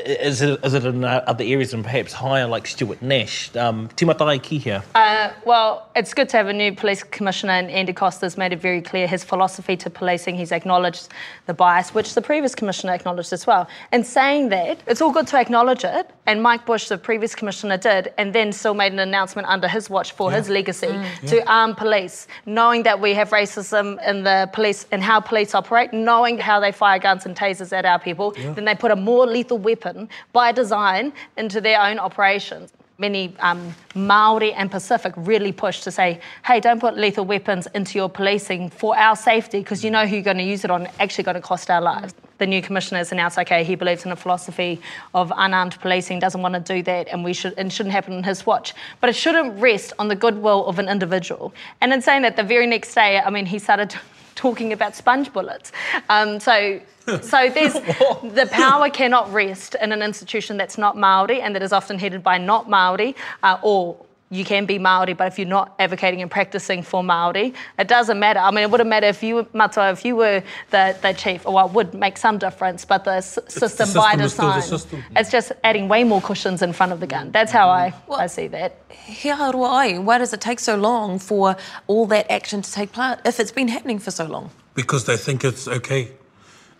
is 0.05 0.43
it, 0.43 0.63
is 0.63 0.75
it 0.75 0.85
in 0.85 1.03
uh, 1.03 1.23
other 1.25 1.43
areas 1.43 1.73
and 1.73 1.83
perhaps 1.83 2.13
higher, 2.13 2.45
like 2.45 2.67
Stuart 2.67 3.01
Nash? 3.01 3.55
Um, 3.55 3.89
te 3.95 4.05
matai 4.05 4.37
ki 4.37 4.59
here. 4.59 4.83
Uh, 4.93 5.31
well, 5.43 5.89
it's 5.95 6.13
good 6.13 6.29
to 6.29 6.37
have 6.37 6.47
a 6.47 6.53
new 6.53 6.71
police 6.71 7.01
commissioner, 7.01 7.53
and 7.53 7.71
Andy 7.71 7.91
Coster's 7.91 8.37
made 8.37 8.53
it 8.53 8.61
very 8.61 8.83
clear 8.83 9.07
his 9.07 9.23
philosophy 9.23 9.75
to 9.77 9.89
policing. 9.89 10.35
He's 10.35 10.51
acknowledged 10.51 11.09
the 11.47 11.55
bias, 11.55 11.95
which 11.95 12.13
the 12.13 12.21
previous 12.21 12.53
commissioner 12.53 12.93
acknowledged 12.93 13.33
as 13.33 13.47
well. 13.47 13.67
And 13.91 14.05
saying 14.05 14.49
that, 14.49 14.81
it's 14.85 15.01
all 15.01 15.11
good 15.11 15.25
to 15.29 15.37
acknowledge 15.37 15.83
it, 15.83 16.11
and 16.27 16.43
Mike 16.43 16.67
Bush, 16.67 16.89
the 16.89 16.97
previous 16.99 17.33
commissioner, 17.33 17.77
did, 17.77 18.13
and 18.19 18.33
then 18.33 18.51
still 18.53 18.75
made 18.75 18.93
an 18.93 18.99
announcement 18.99 19.47
under 19.47 19.67
his 19.67 19.89
watch 19.89 20.11
for 20.11 20.29
yeah. 20.29 20.37
his 20.37 20.42
legacy 20.49 20.87
mm, 20.87 21.27
to 21.27 21.51
arm 21.51 21.75
police, 21.75 22.27
knowing 22.45 22.83
that 22.83 22.99
we 22.99 23.13
have 23.13 23.29
racism 23.29 23.97
in 24.07 24.23
the 24.23 24.49
police 24.53 24.85
and 24.91 25.03
how 25.03 25.19
police 25.19 25.55
operate, 25.55 25.93
knowing 25.93 26.37
how 26.37 26.59
they 26.59 26.71
fire 26.71 26.99
guns 26.99 27.25
and 27.25 27.35
tasers 27.35 27.73
at 27.73 27.85
our 27.85 27.99
people, 27.99 28.33
yeah. 28.37 28.53
then 28.53 28.65
they 28.65 28.75
put 28.75 28.91
a 28.91 28.95
more 28.95 29.25
lethal 29.25 29.57
weapon 29.57 30.09
by 30.31 30.51
design 30.51 31.13
into 31.37 31.61
their 31.61 31.81
own 31.81 31.99
operations. 31.99 32.73
Many 32.99 33.35
um, 33.39 33.73
Maori 33.95 34.53
and 34.53 34.69
Pacific 34.69 35.13
really 35.17 35.51
pushed 35.51 35.83
to 35.83 35.91
say, 35.91 36.21
hey, 36.45 36.59
don't 36.59 36.79
put 36.79 36.95
lethal 36.95 37.25
weapons 37.25 37.67
into 37.73 37.97
your 37.97 38.09
policing 38.09 38.69
for 38.69 38.95
our 38.97 39.15
safety 39.15 39.59
because 39.59 39.83
you 39.83 39.89
know 39.89 40.05
who 40.05 40.15
you're 40.15 40.23
going 40.23 40.37
to 40.37 40.43
use 40.43 40.63
it 40.63 40.71
on, 40.71 40.87
actually 40.99 41.23
going 41.23 41.35
to 41.35 41.41
cost 41.41 41.69
our 41.69 41.81
lives. 41.81 42.13
The 42.43 42.47
new 42.47 42.61
commissioner 42.61 42.97
has 42.97 43.13
announced, 43.13 43.39
okay, 43.39 43.63
he 43.63 43.75
believes 43.75 44.03
in 44.03 44.11
a 44.11 44.17
philosophy 44.17 44.81
of 45.13 45.31
unarmed 45.33 45.79
policing, 45.79 46.19
doesn't 46.19 46.41
want 46.41 46.55
to 46.55 46.59
do 46.59 46.83
that, 46.83 47.07
and 47.07 47.23
we 47.23 47.31
should, 47.31 47.53
and 47.57 47.71
shouldn't 47.71 47.93
happen 47.93 48.15
on 48.15 48.23
his 48.23 48.45
watch. 48.45 48.73
But 48.99 49.09
it 49.09 49.15
shouldn't 49.15 49.61
rest 49.61 49.93
on 49.97 50.09
the 50.09 50.15
goodwill 50.17 50.65
of 50.65 50.77
an 50.77 50.89
individual. 50.89 51.53
And 51.79 51.93
in 51.93 52.01
saying 52.01 52.23
that, 52.23 52.35
the 52.35 52.43
very 52.43 52.67
next 52.67 52.93
day, 52.95 53.21
I 53.21 53.29
mean, 53.29 53.45
he 53.45 53.59
started 53.59 53.95
talking 54.35 54.73
about 54.73 54.93
sponge 54.93 55.31
bullets. 55.31 55.71
Um, 56.09 56.41
so 56.41 56.81
so 57.21 57.49
there's 57.49 57.73
the 57.73 58.49
power 58.51 58.89
cannot 58.89 59.31
rest 59.31 59.77
in 59.81 59.93
an 59.93 60.01
institution 60.01 60.57
that's 60.57 60.77
not 60.77 60.97
Maori 60.97 61.39
and 61.41 61.55
that 61.55 61.63
is 61.63 61.71
often 61.71 61.97
headed 61.97 62.23
by 62.23 62.37
not 62.37 62.69
Maori 62.69 63.15
uh, 63.41 63.57
or 63.61 63.97
you 64.33 64.43
can 64.43 64.65
be 64.65 64.79
Maori, 64.79 65.13
but 65.13 65.27
if 65.27 65.37
you're 65.37 65.47
not 65.47 65.75
advocating 65.77 66.21
and 66.21 66.31
practicing 66.31 66.81
for 66.81 67.03
Maori, 67.03 67.53
it 67.77 67.87
doesn't 67.87 68.19
matter. 68.19 68.39
I 68.39 68.49
mean, 68.49 68.63
it 68.63 68.71
wouldn't 68.71 68.89
matter 68.89 69.05
if 69.05 69.21
you, 69.21 69.47
Matua, 69.53 69.91
if 69.91 70.03
you 70.03 70.15
were 70.15 70.41
the, 70.71 70.97
the 71.03 71.13
chief. 71.13 71.45
Well, 71.45 71.67
it 71.67 71.73
would 71.73 71.93
make 71.93 72.17
some 72.17 72.39
difference, 72.39 72.83
but 72.83 73.03
the 73.03 73.17
s- 73.17 73.37
system, 73.47 73.69
system 73.69 73.93
by 74.01 74.13
is 74.13 74.33
still 74.33 74.47
the 74.47 74.53
design, 74.55 74.61
system. 74.61 75.03
it's 75.15 75.29
just 75.29 75.51
adding 75.63 75.87
way 75.87 76.03
more 76.03 76.19
cushions 76.19 76.63
in 76.63 76.73
front 76.73 76.91
of 76.91 76.99
the 76.99 77.05
gun. 77.07 77.31
That's 77.31 77.51
how 77.51 77.69
I, 77.69 77.93
Well- 78.07 78.19
I 78.19 78.25
see 78.27 78.47
that. 78.47 78.77
Hea 78.89 79.33
why 79.33 80.17
does 80.17 80.33
it 80.33 80.41
take 80.41 80.59
so 80.59 80.77
long 80.77 81.19
for 81.19 81.55
all 81.87 82.07
that 82.07 82.31
action 82.31 82.63
to 82.63 82.71
take 82.71 82.91
place 82.91 83.17
if 83.25 83.39
it's 83.39 83.51
been 83.51 83.67
happening 83.67 83.99
for 83.99 84.11
so 84.11 84.25
long? 84.25 84.49
because 84.75 85.05
they 85.05 85.17
think 85.17 85.43
it's 85.43 85.67
okay. 85.67 86.09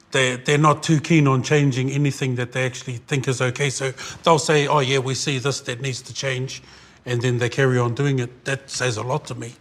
They're, 0.09 0.37
they're 0.37 0.57
not 0.57 0.81
too 0.81 0.99
keen 0.99 1.27
on 1.27 1.43
changing 1.43 1.91
anything 1.91 2.35
that 2.35 2.51
they 2.51 2.65
actually 2.65 2.97
think 2.97 3.27
is 3.27 3.39
okay. 3.39 3.69
So 3.69 3.91
they'll 4.23 4.39
say, 4.39 4.65
oh, 4.65 4.79
yeah, 4.79 4.97
we 4.97 5.13
see 5.13 5.37
this 5.37 5.61
that 5.61 5.81
needs 5.81 6.01
to 6.03 6.13
change. 6.13 6.63
And 7.05 7.21
then 7.21 7.37
they 7.37 7.49
carry 7.49 7.77
on 7.77 7.95
doing 7.95 8.19
it. 8.19 8.45
That 8.45 8.69
says 8.69 8.97
a 8.97 9.03
lot 9.03 9.25
to 9.25 9.35
me. 9.35 9.53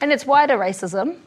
And 0.00 0.12
it's 0.12 0.24
wider 0.24 0.56
racism. 0.56 1.18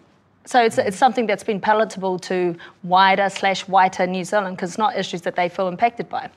So 0.46 0.62
it's, 0.62 0.78
it's 0.78 0.98
something 0.98 1.26
that's 1.26 1.44
been 1.44 1.62
palatable 1.62 2.20
to 2.20 2.56
wider 2.84 3.30
slash 3.30 3.68
whiter 3.68 4.06
New 4.06 4.26
Zealand 4.26 4.58
because 4.58 4.72
it's 4.72 4.78
not 4.78 4.98
issues 4.98 5.22
that 5.22 5.36
they 5.36 5.48
feel 5.48 5.68
impacted 5.68 6.10
by. 6.10 6.30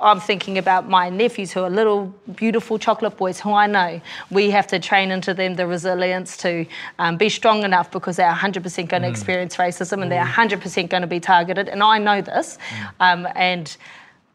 I'm 0.00 0.18
thinking 0.18 0.58
about 0.58 0.88
my 0.88 1.08
nephews 1.08 1.52
who 1.52 1.62
are 1.62 1.70
little 1.70 2.12
beautiful 2.34 2.78
chocolate 2.78 3.16
boys 3.16 3.38
who 3.40 3.52
I 3.52 3.68
know. 3.68 4.00
We 4.30 4.50
have 4.50 4.66
to 4.68 4.80
train 4.80 5.12
into 5.12 5.34
them 5.34 5.54
the 5.54 5.66
resilience 5.66 6.36
to 6.38 6.66
um, 6.98 7.16
be 7.16 7.28
strong 7.28 7.62
enough 7.62 7.92
because 7.92 8.16
they're 8.16 8.30
100% 8.30 8.88
going 8.88 9.02
to 9.02 9.08
experience 9.08 9.56
racism 9.56 10.02
and 10.02 10.10
they're 10.10 10.24
100% 10.24 10.88
going 10.88 11.02
to 11.02 11.06
be 11.06 11.20
targeted. 11.20 11.68
And 11.68 11.82
I 11.82 11.98
know 11.98 12.20
this. 12.20 12.58
Um, 12.98 13.28
and 13.36 13.76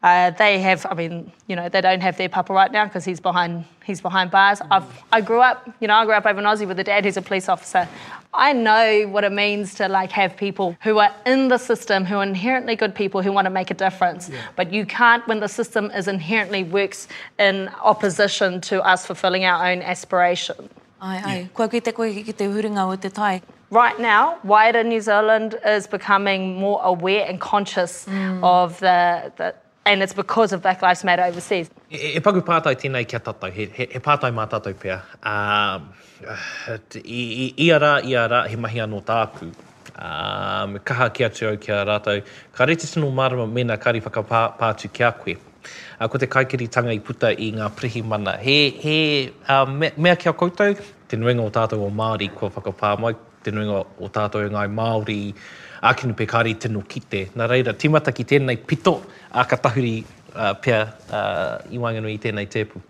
uh, 0.02 0.30
they 0.30 0.58
have, 0.60 0.86
I 0.88 0.94
mean, 0.94 1.30
you 1.46 1.56
know, 1.56 1.68
they 1.68 1.82
don't 1.82 2.00
have 2.00 2.16
their 2.16 2.28
papa 2.28 2.52
right 2.54 2.72
now 2.72 2.86
because 2.86 3.04
he's 3.04 3.20
behind, 3.20 3.64
he's 3.84 4.00
behind 4.00 4.30
bars. 4.30 4.60
I've, 4.70 4.84
I 5.12 5.20
grew 5.20 5.40
up, 5.40 5.68
you 5.80 5.88
know, 5.88 5.94
I 5.94 6.04
grew 6.06 6.14
up 6.14 6.24
over 6.24 6.38
in 6.38 6.46
Aussie 6.46 6.66
with 6.66 6.78
a 6.80 6.84
dad 6.84 7.04
who's 7.04 7.18
a 7.18 7.22
police 7.22 7.50
officer. 7.50 7.86
I 8.32 8.52
know 8.54 9.08
what 9.08 9.24
it 9.24 9.32
means 9.32 9.74
to 9.74 9.88
like 9.88 10.10
have 10.12 10.36
people 10.36 10.76
who 10.82 10.98
are 10.98 11.14
in 11.26 11.48
the 11.48 11.58
system, 11.58 12.06
who 12.06 12.16
are 12.16 12.22
inherently 12.22 12.76
good 12.76 12.94
people, 12.94 13.20
who 13.20 13.32
want 13.32 13.44
to 13.44 13.50
make 13.50 13.70
a 13.70 13.74
difference. 13.74 14.30
But 14.56 14.72
you 14.72 14.86
can't 14.86 15.26
when 15.28 15.40
the 15.40 15.48
system 15.48 15.90
is 15.90 16.08
inherently 16.08 16.62
works 16.64 17.08
in 17.38 17.68
opposition 17.82 18.60
to 18.62 18.82
us 18.82 19.04
fulfilling 19.04 19.44
our 19.44 19.70
own 19.70 19.82
aspiration. 19.82 20.70
Ai, 21.02 21.22
ai, 21.24 21.50
koe 21.54 21.68
ki 21.68 21.80
te 21.80 21.92
koe 21.92 22.12
ki 22.12 22.32
te 22.32 22.44
huringa 22.44 22.92
o 22.92 22.96
te 22.96 23.08
tai. 23.08 23.42
Right 23.70 23.98
now, 23.98 24.38
wider 24.44 24.82
New 24.82 25.00
Zealand 25.00 25.58
is 25.64 25.86
becoming 25.86 26.56
more 26.56 26.80
aware 26.82 27.26
and 27.28 27.40
conscious 27.40 28.06
of 28.42 28.78
the, 28.80 29.32
the, 29.36 29.54
and 29.86 30.02
it's 30.02 30.12
because 30.12 30.52
of 30.52 30.62
Black 30.62 30.82
Lives 30.82 31.04
Matter 31.04 31.24
overseas. 31.24 31.70
E, 31.90 32.16
e 32.16 32.20
paku 32.20 32.42
pātai 32.46 32.76
tēnei 32.78 33.06
kia 33.08 33.20
tātou, 33.20 33.52
he, 33.52 33.66
he, 33.74 33.88
he 33.92 34.00
pātai 34.02 34.30
mā 34.34 34.46
tātou 34.50 34.76
pia. 34.78 35.00
Um, 35.26 35.90
i, 37.00 37.20
i, 37.46 37.46
ia 37.66 37.80
rā, 37.80 37.92
ia 38.04 38.26
he 38.48 38.56
mahi 38.56 38.82
anō 38.84 39.02
tāku. 39.04 39.50
Um, 40.00 40.78
kaha 40.84 41.10
kia 41.12 41.28
te 41.28 41.46
au 41.46 41.56
kia 41.60 41.84
rātou. 41.84 42.24
Ka 42.56 42.64
rete 42.64 42.86
tino 42.86 43.10
marama 43.10 43.46
mena 43.46 43.76
kari 43.76 44.00
whakapātu 44.00 44.92
kia 44.92 45.12
koe. 45.12 45.36
Uh, 46.00 46.08
ko 46.08 46.18
te 46.18 46.26
kaikiritanga 46.26 46.94
i 46.94 47.00
puta 47.04 47.32
i 47.32 47.50
ngā 47.52 47.70
prihi 47.76 48.04
mana. 48.04 48.36
He, 48.40 48.70
he 48.80 48.98
uh, 49.48 49.66
me, 49.66 49.92
mea 49.96 50.16
kia 50.16 50.32
koutou, 50.32 50.76
te 51.08 51.16
nuinga 51.16 51.44
o 51.44 51.50
tātou 51.52 51.84
o 51.84 51.90
Māori 51.90 52.30
kua 52.34 52.52
whakapā 52.54 52.94
mai, 53.00 53.12
te 53.44 53.52
nuinga 53.52 53.82
o 53.82 54.08
tātou 54.12 54.46
o 54.46 54.52
ngai 54.52 54.68
Māori, 54.72 55.20
ākinu 55.90 56.16
pe 56.16 56.26
kāri 56.28 56.54
tino 56.60 56.84
kite. 56.88 57.26
Nā 57.36 57.48
reira, 57.50 57.74
timata 57.76 58.12
ki 58.16 58.24
tēnei 58.28 58.60
pito 58.60 59.00
a 59.32 59.44
ka 59.44 59.56
tahuri 59.56 60.04
uh, 60.34 60.54
pia 60.60 60.82
uh, 61.10 61.58
i 61.70 61.78
wanganui 61.78 62.18
tēnei 62.18 62.48
tēpu. 62.50 62.80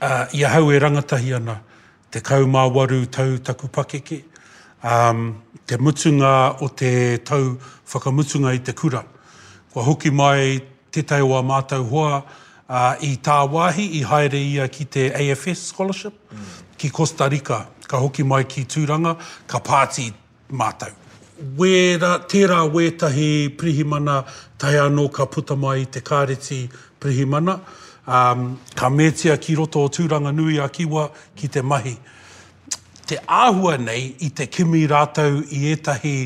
uh, 0.00 0.26
ia 0.32 0.48
hau 0.48 0.70
e 0.70 0.78
rangatahi 0.78 1.34
ana 1.36 1.60
te 2.10 2.20
kaumā 2.20 2.64
waru 2.72 3.06
tau 3.06 3.38
taku 3.38 3.68
pakeke. 3.68 4.22
Um, 4.82 5.42
te 5.66 5.76
mutunga 5.76 6.56
o 6.62 6.68
te 6.68 7.18
tau 7.18 7.56
whakamutunga 7.92 8.54
i 8.54 8.58
te 8.58 8.72
kura. 8.72 9.02
Kua 9.72 9.82
hoki 9.82 10.10
mai 10.10 10.60
te 10.90 11.02
tai 11.02 11.20
o 11.20 11.34
a 11.36 11.42
mātou 11.42 11.84
hoa 11.90 12.22
uh, 12.22 12.94
i 13.04 13.16
tā 13.22 13.40
wāhi 13.50 13.88
i 13.98 14.04
haere 14.06 14.38
ia 14.38 14.68
ki 14.68 14.84
te 14.84 15.08
AFS 15.10 15.68
Scholarship 15.72 16.14
mm. 16.30 16.54
ki 16.78 16.90
Costa 16.90 17.28
Rica. 17.28 17.66
Ka 17.88 18.00
hoki 18.00 18.22
mai 18.22 18.44
ki 18.44 18.66
Tūranga, 18.68 19.16
ka 19.46 19.60
pāti 19.64 20.10
mātou. 20.52 20.97
Wera, 21.38 22.16
tērā 22.26 22.64
wētahi 22.66 23.54
prihimana 23.54 24.24
tai 24.58 24.74
anō 24.82 25.04
ka 25.14 25.28
puta 25.30 25.54
mai 25.54 25.84
te 25.86 26.00
kāreti 26.02 26.64
prihimana. 26.98 27.60
Um, 28.08 28.56
ka 28.74 28.88
mētia 28.90 29.36
ki 29.38 29.54
roto 29.54 29.84
o 29.84 29.90
tūranga 29.92 30.32
nui 30.34 30.58
a 30.58 30.66
kiwa 30.68 31.06
ki 31.38 31.50
te 31.54 31.62
mahi. 31.62 31.94
Te 33.06 33.20
āhua 33.22 33.76
nei 33.78 34.16
i 34.24 34.32
te 34.34 34.48
kimi 34.50 34.82
rātou 34.90 35.44
i 35.54 35.70
etahi 35.70 36.16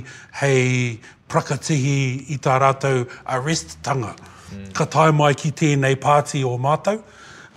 hei 0.41 0.97
prakatihi 1.29 2.33
i 2.33 2.39
tā 2.41 2.57
rātou 2.63 3.05
arrest 3.37 3.83
tanga. 3.85 4.15
Mm. 4.15 4.73
Ka 4.73 4.87
tae 4.87 5.13
mai 5.13 5.35
ki 5.37 5.53
tēnei 5.53 6.01
pāti 6.01 6.41
o 6.47 6.57
mātou, 6.57 7.03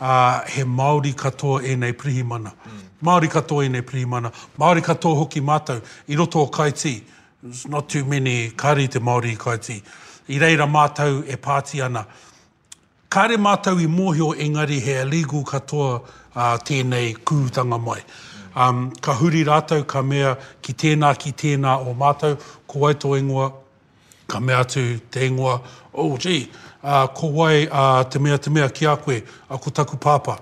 uh, 0.02 0.42
he 0.52 0.68
Māori 0.68 1.16
katoa 1.16 1.64
e 1.64 1.80
nei 1.80 1.96
prihimana. 1.96 2.52
Mm. 2.52 2.86
Māori 3.06 3.32
katoa 3.32 3.64
e 3.64 3.72
nei 3.72 3.86
prihimana. 3.86 4.34
Māori 4.60 4.84
katoa 4.84 5.22
hoki 5.24 5.40
mātou 5.40 5.80
i 6.08 6.20
roto 6.20 6.44
o 6.44 6.52
kaiti. 6.52 6.98
There's 7.46 7.68
not 7.68 7.90
too 7.90 8.04
many 8.06 8.50
kāri 8.58 8.88
te 8.90 8.98
Māori 8.98 9.36
kaiti. 9.38 9.76
I 10.34 10.40
reira 10.42 10.66
mātou 10.66 11.20
e 11.30 11.36
pāti 11.38 11.78
ana. 11.86 12.02
Kāre 13.08 13.38
mātou 13.38 13.78
i 13.78 13.86
mōhio 13.86 14.32
engari 14.42 14.80
he 14.82 14.96
illegal 15.04 15.44
katoa 15.46 15.92
uh, 16.00 16.56
tēnei 16.66 17.14
kūtanga 17.22 17.78
mai. 17.78 18.00
Um, 18.56 18.90
ka 18.98 19.14
huri 19.20 19.44
rātou 19.46 19.86
ka 19.86 20.02
mea 20.02 20.34
ki 20.66 20.74
tēnā 20.74 21.14
ki 21.22 21.36
tēnā 21.38 21.76
o 21.86 21.94
mātou, 21.94 22.34
ko 22.66 22.82
wai 22.88 22.96
tō 22.98 23.14
ingoa, 23.20 23.52
ka 24.26 24.42
mea 24.42 24.66
tū 24.66 24.88
te 25.14 25.30
ingoa, 25.30 25.60
oh 25.94 26.18
gee, 26.18 26.48
uh, 26.82 27.06
ko 27.14 27.30
wai 27.30 27.68
uh, 27.68 28.02
te 28.10 28.18
mea 28.18 28.42
te 28.42 28.50
mea 28.50 28.72
ki 28.74 28.90
a 28.90 28.98
koe, 28.98 29.22
a 29.22 29.62
ko 29.62 29.70
taku 29.70 30.02
pāpā. 30.02 30.40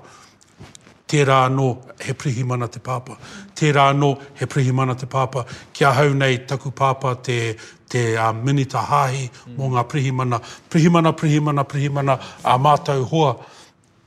Tērā 1.12 1.44
anō 1.50 1.68
he 2.08 2.16
prihimana 2.16 2.72
te 2.72 2.80
pāpā. 2.80 3.20
Tērā 3.56 3.90
anō 3.94 4.10
he 4.40 4.48
prihimana 4.50 4.96
te 5.00 5.08
pāpa. 5.10 5.46
Kia 5.74 5.92
hau 5.94 6.14
nei 6.18 6.40
taku 6.50 6.72
pāpa 6.72 7.16
te, 7.24 7.56
te 7.90 8.04
uh, 8.18 8.32
minita 8.34 8.82
hāhi 8.82 9.28
mm. 9.30 9.56
mō 9.58 9.70
ngā 9.76 9.86
prihimana. 9.92 10.42
Prihimana, 10.70 11.14
prihimana, 11.18 11.66
prihimana 11.70 12.18
a 12.44 12.58
mātau 12.58 13.06
hoa. 13.12 13.36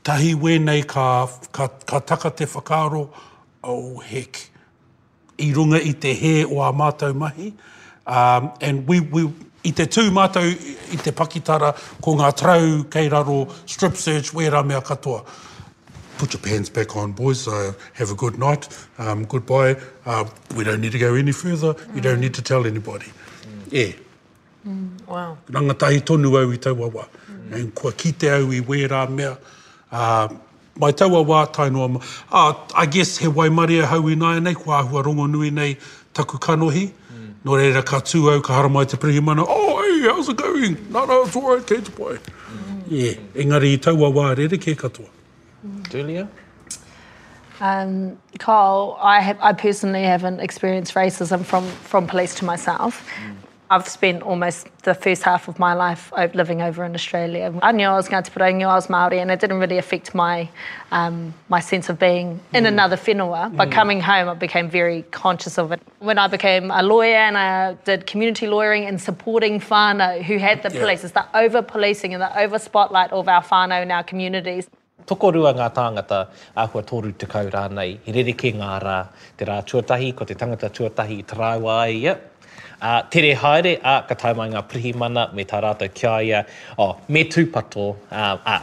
Tahi 0.06 0.34
wēnei 0.38 0.84
ka, 0.86 1.26
ka, 1.52 1.68
ka 1.86 2.00
taka 2.00 2.30
te 2.30 2.46
whakaaro, 2.46 3.08
oh 3.66 3.98
heck, 4.06 4.38
i 5.42 5.50
runga 5.54 5.80
i 5.82 5.96
te 5.98 6.14
he 6.14 6.44
o 6.44 6.62
a 6.62 6.72
mātau 6.72 7.14
mahi. 7.14 7.52
Um, 8.06 8.52
and 8.60 8.86
we, 8.86 9.00
we, 9.00 9.26
i 9.66 9.72
te 9.74 9.86
tū 9.90 10.06
mātau 10.14 10.46
i 10.46 10.98
te 11.02 11.12
pakitara 11.16 11.72
ko 12.02 12.14
ngā 12.18 12.30
trau 12.38 12.68
kei 12.90 13.10
raro 13.10 13.44
strip 13.66 13.98
search 13.98 14.32
wera 14.34 14.62
mea 14.62 14.80
katoa. 14.80 15.24
Put 16.18 16.32
your 16.32 16.40
pants 16.40 16.70
back 16.70 16.96
on, 16.96 17.12
boys. 17.12 17.46
Uh, 17.46 17.74
have 17.92 18.10
a 18.10 18.14
good 18.14 18.38
night. 18.38 18.68
Um, 18.98 19.24
goodbye. 19.26 19.76
Uh, 20.06 20.24
we 20.56 20.64
don't 20.64 20.80
need 20.80 20.92
to 20.92 20.98
go 20.98 21.14
any 21.14 21.32
further. 21.32 21.74
You 21.94 22.00
don't 22.00 22.20
need 22.20 22.32
to 22.34 22.42
tell 22.42 22.66
anybody. 22.66 23.06
Yeah. 23.70 23.92
Wow. 25.06 25.36
Rangatahi 25.50 26.00
tonu 26.00 26.34
au 26.36 26.50
i 26.50 26.56
taua 26.56 26.90
wā. 26.90 27.06
Mm. 27.30 27.52
And 27.54 27.74
kua 27.74 27.92
kite 27.92 28.24
au 28.24 28.50
i 28.50 28.60
wērā 28.60 29.10
mea. 29.10 29.36
Uh, 29.92 30.28
mai 30.76 30.92
taua 30.92 31.22
wā 31.24 31.52
tainoa 31.52 31.90
ma. 31.92 32.00
Uh, 32.32 32.54
I 32.74 32.86
guess 32.86 33.18
he 33.18 33.26
waimaria 33.28 33.84
hau 33.84 34.08
i 34.08 34.14
nai 34.14 34.38
nei, 34.40 34.54
kua 34.54 34.82
ahua 34.82 35.04
rongo 35.04 35.30
nui 35.30 35.50
nei 35.50 35.76
taku 36.14 36.38
kanohi. 36.38 36.88
Mm. 37.12 37.34
No 37.44 37.52
reira 37.52 37.84
ka 37.84 38.00
tū 38.00 38.32
au, 38.32 38.40
ka 38.40 38.54
hara 38.54 38.68
mai 38.70 38.84
te 38.84 38.96
prihimana. 38.96 39.44
Oh, 39.46 39.82
hey, 39.82 40.08
how's 40.08 40.30
it 40.30 40.36
going? 40.36 40.76
No, 40.90 41.04
no, 41.04 41.22
it's 41.24 41.36
all 41.36 41.54
right, 41.54 41.66
kei 41.66 41.82
te 41.82 41.92
pai. 41.92 42.16
Mm. 42.16 42.82
Yeah, 42.88 43.12
engari 43.34 43.74
i 43.74 43.78
taua 43.78 44.10
wā 44.10 44.34
rere 44.36 44.56
ke 44.56 44.74
katoa. 44.74 45.10
Julia? 45.90 46.28
Um, 47.60 48.18
Kyle, 48.38 48.98
I, 49.00 49.20
have, 49.20 49.38
I 49.40 49.52
personally 49.54 50.02
haven't 50.02 50.40
experienced 50.40 50.94
racism 50.94 51.44
from, 51.44 51.66
from 51.66 52.06
police 52.06 52.34
to 52.36 52.44
myself. 52.44 53.08
I've 53.68 53.88
spent 53.88 54.22
almost 54.22 54.68
the 54.84 54.94
first 54.94 55.24
half 55.24 55.48
of 55.48 55.58
my 55.58 55.74
life 55.74 56.12
living 56.34 56.62
over 56.62 56.84
in 56.84 56.94
Australia. 56.94 57.52
I 57.62 57.72
knew 57.72 57.86
I 57.86 57.96
was 57.96 58.08
going 58.08 58.22
to 58.22 58.30
put 58.30 58.40
I 58.40 58.52
knew 58.52 58.66
I 58.66 58.76
was 58.76 58.86
Māori 58.86 59.20
and 59.20 59.28
it 59.28 59.40
didn't 59.40 59.58
really 59.58 59.78
affect 59.78 60.14
my, 60.14 60.48
um, 60.92 61.34
my 61.48 61.58
sense 61.58 61.88
of 61.88 61.98
being 61.98 62.38
in 62.54 62.64
another 62.64 62.96
whenua. 62.96 63.56
But 63.56 63.72
coming 63.72 64.00
home, 64.00 64.28
I 64.28 64.34
became 64.34 64.70
very 64.70 65.02
conscious 65.10 65.58
of 65.58 65.72
it. 65.72 65.80
When 65.98 66.16
I 66.16 66.28
became 66.28 66.70
a 66.70 66.82
lawyer 66.82 67.16
and 67.16 67.36
I 67.36 67.72
did 67.84 68.06
community 68.06 68.46
lawyering 68.46 68.84
and 68.84 69.00
supporting 69.00 69.58
whānau 69.58 70.22
who 70.22 70.38
had 70.38 70.62
the 70.62 70.70
Yeah. 70.72 70.80
police, 70.82 71.02
it's 71.02 71.14
the 71.14 71.26
over-policing 71.34 72.14
and 72.14 72.22
the 72.22 72.38
over-spotlight 72.38 73.10
of 73.10 73.28
our 73.28 73.42
whānau 73.42 73.82
in 73.82 73.90
our 73.90 74.04
communities. 74.04 74.68
Tokorua 75.04 75.52
ngā 75.52 75.66
tāngata 75.76 76.18
āhua 76.56 76.80
tōru 76.82 77.12
te 77.20 77.26
kau 77.28 77.46
rānei. 77.52 77.98
He 78.06 78.12
rere 78.16 78.32
ke 78.32 78.50
ngā 78.56 78.70
rā, 78.80 78.96
te 79.36 79.44
rā 79.44 79.60
tuatahi, 79.62 80.14
ko 80.16 80.24
te 80.24 80.34
tangata 80.34 80.70
tuatahi 80.72 81.18
i 81.20 81.26
tarāua 81.28 81.74
ai 81.82 81.98
ia. 82.00 82.14
Uh, 82.80 83.02
tere 83.12 83.34
haere 83.36 83.76
a 83.84 84.00
ka 84.08 84.16
taimai 84.16 84.48
ngā 84.54 84.64
prihi 84.66 84.94
mana 84.96 85.28
me 85.36 85.44
tā 85.44 85.60
rātou 85.62 85.92
kia 85.94 86.16
ia. 86.24 86.42
Oh, 86.78 86.96
me 87.08 87.22
tūpato, 87.28 87.86
uh, 88.10 88.38
a, 88.40 88.56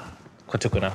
ko 0.50 0.58
tukuna. 0.58 0.92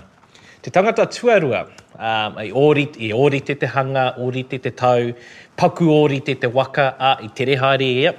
Te 0.60 0.74
tangata 0.74 1.06
tuarua, 1.06 1.64
um, 1.94 2.42
i, 2.42 2.50
ori, 2.50 2.88
i 2.98 3.14
orite 3.14 3.54
te 3.54 3.70
hanga, 3.72 4.10
orite 4.18 4.58
te 4.60 4.74
tau, 4.74 5.14
paku 5.56 5.88
orite 5.94 6.34
te 6.34 6.50
waka, 6.50 6.90
a, 6.98 7.16
i 7.22 7.30
tere 7.30 7.56
haere, 7.62 7.92
ea, 8.02 8.16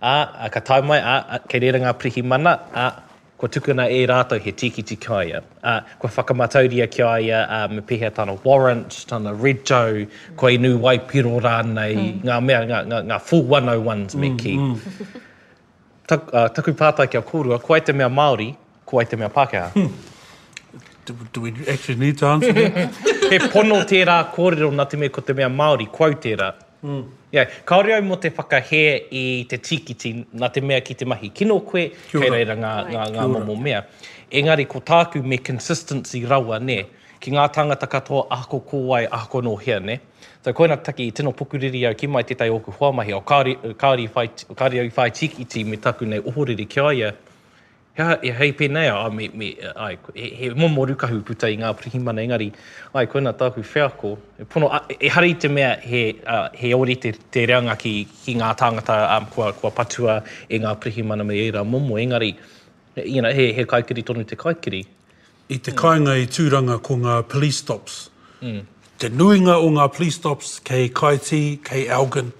a, 0.00 0.16
a 0.48 0.50
ka 0.50 0.64
tau 0.64 0.82
mai, 0.82 0.98
a, 0.98 1.18
uh, 1.28 1.42
kei 1.46 1.60
rera 1.68 1.84
ngā 1.84 1.94
prihi 2.00 2.24
mana, 2.24 2.58
a, 2.72 2.90
ko 3.38 3.48
tukuna 3.50 3.88
e 3.90 4.04
rātou 4.06 4.40
he 4.40 4.52
tikiti 4.52 4.96
kai 5.00 5.32
a. 5.36 5.42
a 5.62 5.74
ko 5.98 6.08
whakamatauria 6.08 6.86
ki 6.90 7.02
aia 7.02 7.44
a, 7.48 7.60
me 7.68 7.82
pehea 7.82 8.10
tāna 8.14 8.36
warrant, 8.44 9.00
tāna 9.10 9.34
red 9.34 9.64
joe, 9.66 10.06
ko 10.36 10.48
i 10.48 10.56
nu 10.56 10.76
wai 10.78 10.98
piro 10.98 11.40
rānei, 11.42 11.96
mm. 11.96 12.24
ngā 12.24 12.40
mea, 12.44 12.62
ngā, 12.70 12.80
ngā, 12.90 13.02
ngā 13.10 13.20
full 13.20 13.44
101s 13.50 14.18
me 14.20 14.34
ki. 14.38 14.56
Mm, 14.58 14.74
mm. 14.74 15.20
Tak, 16.04 16.26
uh, 16.36 16.50
taku 16.52 16.74
pātai 16.76 17.06
kia 17.08 17.22
kōrua, 17.24 17.56
ko 17.64 17.72
ai 17.72 17.80
te 17.80 17.94
mea 17.96 18.10
Māori, 18.12 18.50
ko 18.84 18.98
ai 19.00 19.06
te 19.08 19.16
mea 19.16 19.30
Pākehā. 19.32 19.70
Do, 21.04 21.12
do 21.34 21.42
we 21.42 21.50
actually 21.68 21.98
need 22.00 22.16
to 22.16 22.26
answer 22.26 22.52
that? 22.52 22.94
he 23.32 23.38
pono 23.52 23.82
tērā 23.84 24.14
kōrero 24.32 24.70
nā 24.72 24.86
te 24.88 24.96
mea 24.96 25.12
ko 25.12 25.20
te 25.20 25.34
mea 25.36 25.50
Māori, 25.52 25.84
quau 25.92 26.16
tērā. 26.16 26.50
Mm. 26.84 27.02
Yeah, 27.34 27.50
kaore 27.66 27.96
au 27.96 28.02
mo 28.06 28.14
te 28.22 28.30
whakahe 28.30 28.80
i 29.10 29.20
te 29.50 29.56
tikiti 29.58 30.12
nā 30.38 30.52
te 30.54 30.60
mea 30.62 30.78
ki 30.86 30.94
te 31.00 31.06
mahi 31.10 31.32
kino 31.34 31.56
koe, 31.66 31.88
kei 32.12 32.28
reira 32.30 32.54
ngā, 32.54 32.70
ngā, 32.92 33.06
ngā 33.16 33.24
momo 33.32 33.56
mea. 33.58 33.80
Engari, 34.30 34.68
ko 34.70 34.78
tāku 34.78 35.18
me 35.18 35.40
consistency 35.42 36.20
raua, 36.30 36.60
ne, 36.62 36.84
ki 37.18 37.34
ngā 37.34 37.48
tangata 37.56 37.88
katoa 37.90 38.28
ahako 38.36 38.60
kōwai, 38.70 39.08
ahako 39.08 39.42
no 39.48 39.56
hea, 39.58 39.80
ne. 39.82 39.98
So 40.44 40.54
koina 40.54 40.76
taki 40.78 41.08
i 41.10 41.16
tino 41.18 41.32
pukuriri 41.34 41.82
au 41.90 41.98
ki 41.98 42.06
mai 42.06 42.22
te 42.22 42.38
tai 42.38 42.52
oku 42.54 42.70
huamahi, 42.78 43.16
o 43.18 43.22
kāri, 43.26 43.56
kāri, 43.82 44.06
whai, 44.14 44.28
kāri 44.54 44.84
au 44.84 44.94
whai 44.94 45.10
tikiti 45.10 45.66
me 45.66 45.82
taku 45.82 46.06
nei 46.06 46.22
ohoriri 46.22 46.68
ki 46.70 46.86
aia, 46.86 47.10
Hea, 47.94 48.14
e 48.26 48.30
hei 48.34 48.50
pēnei 48.58 48.88
a 48.90 49.06
me, 49.14 49.28
me, 49.38 49.52
ai, 49.78 49.92
he, 50.16 50.28
he 50.34 50.48
momo 50.58 50.82
rukahu 50.90 51.20
puta 51.22 51.46
i 51.46 51.54
ngā 51.60 51.68
prihimana 51.78 52.24
engari, 52.24 52.48
ai, 52.90 53.04
koina 53.06 53.30
tāku 53.38 53.62
whiako. 53.62 54.16
E, 54.34 54.46
pono, 54.50 54.66
a, 54.74 54.80
e 54.90 55.12
hari 55.14 55.36
te 55.38 55.46
mea 55.46 55.76
he, 55.78 56.00
uh, 56.26 56.48
he 56.58 56.72
ori 56.74 56.96
te, 56.98 57.12
te 57.14 57.44
reanga 57.46 57.76
ki, 57.78 57.92
ki 58.24 58.34
ngā 58.40 58.48
tāngata 58.58 58.96
um, 59.14 59.28
kua, 59.30 59.52
kua 59.60 59.70
patua 59.76 60.16
e 60.48 60.58
ngā 60.58 60.72
prihimana 60.82 61.22
me 61.22 61.38
era 61.44 61.62
momo 61.62 61.94
engari, 62.02 62.32
you 62.96 63.22
know, 63.22 63.30
he, 63.30 63.52
he 63.52 63.64
kaikiri 63.64 64.02
tonu 64.02 64.26
te 64.26 64.34
kaikiri. 64.34 64.82
I 65.54 65.60
te 65.62 65.70
kāinga 65.78 66.18
i 66.18 66.26
tūranga 66.26 66.80
ko 66.82 66.98
ngā 66.98 67.20
police 67.30 67.62
stops. 67.62 68.08
Mm. 68.42 68.64
Te 68.98 69.12
nuinga 69.14 69.60
o 69.62 69.70
ngā 69.70 69.86
police 69.94 70.18
stops 70.18 70.56
kei 70.66 70.90
Kaiti, 70.90 71.60
kei 71.62 71.86
Elgin, 71.86 72.34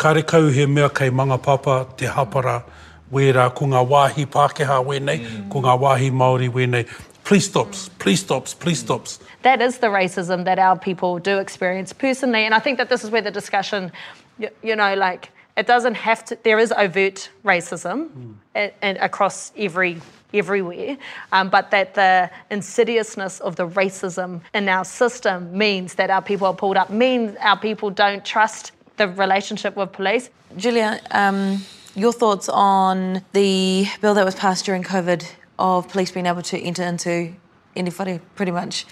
kare 0.00 0.24
kau 0.24 0.48
he 0.48 0.64
mea 0.64 0.88
kei 0.88 1.12
Manga 1.12 1.36
Papa, 1.36 1.82
te 2.00 2.08
hapara, 2.08 2.62
wera 3.10 3.50
ko 3.50 3.66
ngā 3.66 3.82
wāhi 3.88 4.26
Pākehā 4.26 4.78
wēnei, 4.84 5.20
mm. 5.20 5.48
ko 5.52 5.62
ngā 5.62 5.76
wāhi 5.80 6.10
Māori 6.10 6.50
wēnei. 6.50 6.86
Please 7.24 7.46
stops, 7.46 7.88
please 7.98 8.20
stops, 8.20 8.54
please 8.54 8.78
stops. 8.78 9.18
That 9.42 9.60
is 9.60 9.78
the 9.78 9.88
racism 9.88 10.44
that 10.44 10.58
our 10.58 10.78
people 10.78 11.18
do 11.18 11.38
experience 11.38 11.92
personally. 11.92 12.44
And 12.44 12.54
I 12.54 12.60
think 12.60 12.78
that 12.78 12.88
this 12.88 13.02
is 13.02 13.10
where 13.10 13.22
the 13.22 13.32
discussion, 13.32 13.90
you, 14.38 14.48
you 14.62 14.76
know, 14.76 14.94
like, 14.94 15.30
it 15.56 15.66
doesn't 15.66 15.94
have 15.94 16.24
to, 16.26 16.38
there 16.44 16.58
is 16.58 16.72
overt 16.72 17.30
racism 17.44 18.10
mm. 18.10 18.34
and, 18.54 18.72
and 18.82 18.98
across 18.98 19.52
every 19.56 20.00
everywhere, 20.34 20.96
um, 21.32 21.48
but 21.48 21.70
that 21.70 21.94
the 21.94 22.30
insidiousness 22.50 23.40
of 23.40 23.56
the 23.56 23.66
racism 23.68 24.40
in 24.54 24.68
our 24.68 24.84
system 24.84 25.56
means 25.56 25.94
that 25.94 26.10
our 26.10 26.20
people 26.20 26.46
are 26.46 26.54
pulled 26.54 26.76
up, 26.76 26.90
means 26.90 27.36
our 27.40 27.56
people 27.58 27.90
don't 27.90 28.24
trust 28.24 28.72
the 28.96 29.08
relationship 29.08 29.76
with 29.76 29.92
police. 29.92 30.30
Julia, 30.56 31.00
um, 31.12 31.62
your 31.96 32.12
thoughts 32.12 32.48
on 32.50 33.22
the 33.32 33.86
bill 34.02 34.14
that 34.14 34.24
was 34.24 34.34
passed 34.34 34.66
during 34.66 34.82
COVID 34.82 35.26
of 35.58 35.88
police 35.88 36.10
being 36.12 36.26
able 36.26 36.42
to 36.42 36.58
enter 36.58 36.82
into 36.82 37.34
any 37.74 37.90
whare, 37.90 38.20
pretty 38.34 38.52
much? 38.52 38.86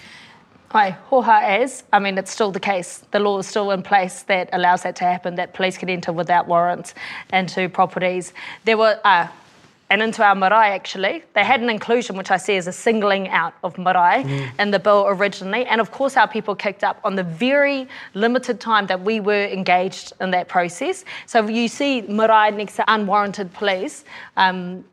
Hi, 0.71 0.97
hoha 1.09 1.41
as. 1.43 1.83
I 1.93 1.99
mean, 1.99 2.17
it's 2.17 2.31
still 2.31 2.51
the 2.51 2.59
case. 2.59 3.03
The 3.11 3.19
law 3.19 3.37
is 3.37 3.47
still 3.47 3.69
in 3.71 3.83
place 3.83 4.23
that 4.23 4.49
allows 4.51 4.81
that 4.81 4.95
to 4.97 5.03
happen, 5.03 5.35
that 5.35 5.53
police 5.53 5.77
can 5.77 5.87
enter 5.87 6.11
without 6.11 6.47
warrants 6.47 6.95
into 7.31 7.69
properties. 7.69 8.33
There 8.65 8.77
were, 8.77 8.99
uh, 9.03 9.27
and 9.89 10.01
into 10.01 10.23
our 10.23 10.35
marae 10.35 10.71
actually. 10.71 11.23
They 11.33 11.43
had 11.43 11.61
an 11.61 11.69
inclusion, 11.69 12.17
which 12.17 12.31
I 12.31 12.37
see 12.37 12.55
as 12.55 12.67
a 12.67 12.71
singling 12.71 13.29
out 13.29 13.53
of 13.63 13.77
marae 13.77 14.23
mm. 14.23 14.59
in 14.59 14.71
the 14.71 14.79
bill 14.79 15.05
originally. 15.07 15.65
And 15.65 15.79
of 15.79 15.91
course, 15.91 16.17
our 16.17 16.27
people 16.27 16.55
kicked 16.55 16.83
up 16.83 16.99
on 17.03 17.15
the 17.15 17.23
very 17.23 17.87
limited 18.13 18.59
time 18.59 18.87
that 18.87 19.01
we 19.01 19.19
were 19.19 19.45
engaged 19.45 20.13
in 20.21 20.31
that 20.31 20.47
process. 20.47 21.05
So 21.25 21.47
you 21.47 21.67
see 21.67 22.01
marae 22.01 22.51
next 22.51 22.77
to 22.77 22.83
unwarranted 22.87 23.53
police. 23.53 24.05
Um, 24.37 24.85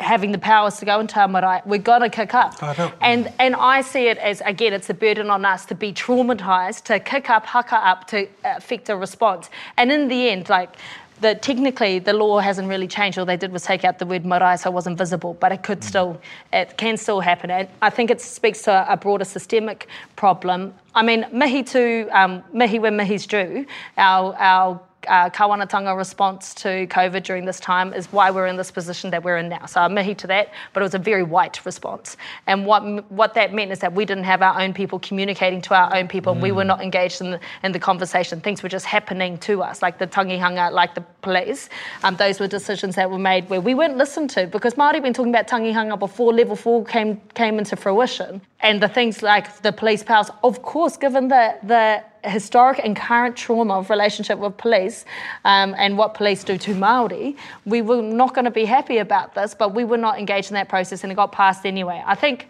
having 0.00 0.30
the 0.30 0.38
powers 0.38 0.76
to 0.78 0.84
go 0.84 1.00
into 1.00 1.18
our 1.18 1.26
marae, 1.26 1.60
we're 1.66 1.78
going 1.78 2.02
to 2.02 2.08
kick 2.08 2.32
up. 2.32 2.54
And, 3.00 3.32
and 3.40 3.56
I 3.56 3.80
see 3.80 4.06
it 4.06 4.18
as, 4.18 4.40
again, 4.42 4.72
it's 4.72 4.88
a 4.90 4.94
burden 4.94 5.28
on 5.28 5.44
us 5.44 5.66
to 5.66 5.74
be 5.74 5.92
traumatised, 5.92 6.84
to 6.84 7.00
kick 7.00 7.28
up, 7.30 7.44
haka 7.44 7.76
up, 7.76 8.06
to 8.08 8.28
affect 8.44 8.88
a 8.90 8.96
response. 8.96 9.50
And 9.76 9.90
in 9.90 10.06
the 10.06 10.28
end, 10.28 10.48
like, 10.48 10.76
the, 11.20 11.34
technically 11.34 11.98
the 11.98 12.12
law 12.12 12.38
hasn't 12.38 12.68
really 12.68 12.88
changed. 12.88 13.18
All 13.18 13.26
they 13.26 13.36
did 13.36 13.52
was 13.52 13.62
take 13.62 13.84
out 13.84 13.98
the 13.98 14.06
word 14.06 14.24
marae 14.24 14.56
so 14.56 14.70
it 14.70 14.72
wasn't 14.72 14.98
visible, 14.98 15.34
but 15.34 15.52
it 15.52 15.62
could 15.62 15.82
still, 15.84 16.20
it 16.52 16.76
can 16.76 16.96
still 16.96 17.20
happen. 17.20 17.50
And 17.50 17.68
I 17.82 17.90
think 17.90 18.10
it 18.10 18.20
speaks 18.20 18.62
to 18.62 18.86
a 18.90 18.96
broader 18.96 19.24
systemic 19.24 19.88
problem. 20.16 20.74
I 20.94 21.02
mean, 21.02 21.26
mihi 21.32 21.62
to 21.64 22.08
um, 22.10 22.42
mihi 22.52 22.78
when 22.78 22.96
mihi's 22.96 23.26
due, 23.26 23.66
our, 23.96 24.34
our 24.36 24.80
uh, 25.06 25.30
kawanatanga 25.30 25.96
response 25.96 26.54
to 26.54 26.86
COVID 26.88 27.22
during 27.22 27.44
this 27.44 27.60
time 27.60 27.92
is 27.92 28.12
why 28.12 28.30
we're 28.30 28.46
in 28.46 28.56
this 28.56 28.70
position 28.70 29.10
that 29.10 29.22
we're 29.22 29.36
in 29.36 29.48
now. 29.48 29.66
So 29.66 29.80
I'm 29.80 29.94
mihi 29.94 30.14
to 30.16 30.26
that, 30.26 30.52
but 30.72 30.80
it 30.80 30.84
was 30.84 30.94
a 30.94 30.98
very 30.98 31.22
white 31.22 31.64
response. 31.64 32.16
And 32.46 32.66
what 32.66 32.82
what 33.10 33.34
that 33.34 33.54
meant 33.54 33.70
is 33.72 33.78
that 33.78 33.92
we 33.92 34.04
didn't 34.04 34.24
have 34.24 34.42
our 34.42 34.60
own 34.60 34.74
people 34.74 34.98
communicating 34.98 35.60
to 35.62 35.74
our 35.74 35.94
own 35.94 36.08
people. 36.08 36.34
Mm. 36.34 36.40
We 36.40 36.52
were 36.52 36.64
mm. 36.64 36.68
not 36.68 36.82
engaged 36.82 37.20
in 37.20 37.30
the, 37.32 37.40
in 37.62 37.72
the 37.72 37.78
conversation. 37.78 38.40
Things 38.40 38.62
were 38.62 38.68
just 38.68 38.86
happening 38.86 39.38
to 39.38 39.62
us, 39.62 39.82
like 39.82 39.98
the 39.98 40.06
tangihanga, 40.06 40.72
like 40.72 40.94
the 40.94 41.04
police. 41.22 41.68
Um, 42.02 42.16
those 42.16 42.40
were 42.40 42.48
decisions 42.48 42.94
that 42.96 43.10
were 43.10 43.18
made 43.18 43.48
where 43.48 43.60
we 43.60 43.74
weren't 43.74 43.96
listened 43.96 44.30
to 44.30 44.46
because 44.46 44.74
Māori 44.74 45.02
been 45.02 45.12
talking 45.12 45.34
about 45.34 45.48
tangihanga 45.48 45.98
before 45.98 46.32
level 46.32 46.56
four 46.56 46.84
came 46.84 47.20
came 47.34 47.58
into 47.58 47.76
fruition. 47.76 48.40
And 48.60 48.82
the 48.82 48.88
things 48.88 49.22
like 49.22 49.62
the 49.62 49.72
police 49.72 50.02
powers, 50.02 50.30
of 50.42 50.62
course, 50.62 50.96
given 50.96 51.28
the 51.28 51.56
the 51.62 52.02
historic 52.24 52.80
and 52.82 52.96
current 52.96 53.36
trauma 53.36 53.78
of 53.78 53.90
relationship 53.90 54.38
with 54.38 54.56
police 54.56 55.04
um, 55.44 55.74
and 55.78 55.96
what 55.96 56.14
police 56.14 56.44
do 56.44 56.58
to 56.58 56.74
Maori, 56.74 57.36
we 57.64 57.82
were 57.82 58.02
not 58.02 58.34
going 58.34 58.44
to 58.44 58.50
be 58.50 58.64
happy 58.64 58.98
about 58.98 59.34
this, 59.34 59.54
but 59.54 59.74
we 59.74 59.84
were 59.84 59.96
not 59.96 60.18
engaged 60.18 60.50
in 60.50 60.54
that 60.54 60.68
process, 60.68 61.02
and 61.02 61.12
it 61.12 61.16
got 61.16 61.32
passed 61.32 61.64
anyway. 61.64 62.02
I 62.06 62.14
think, 62.14 62.48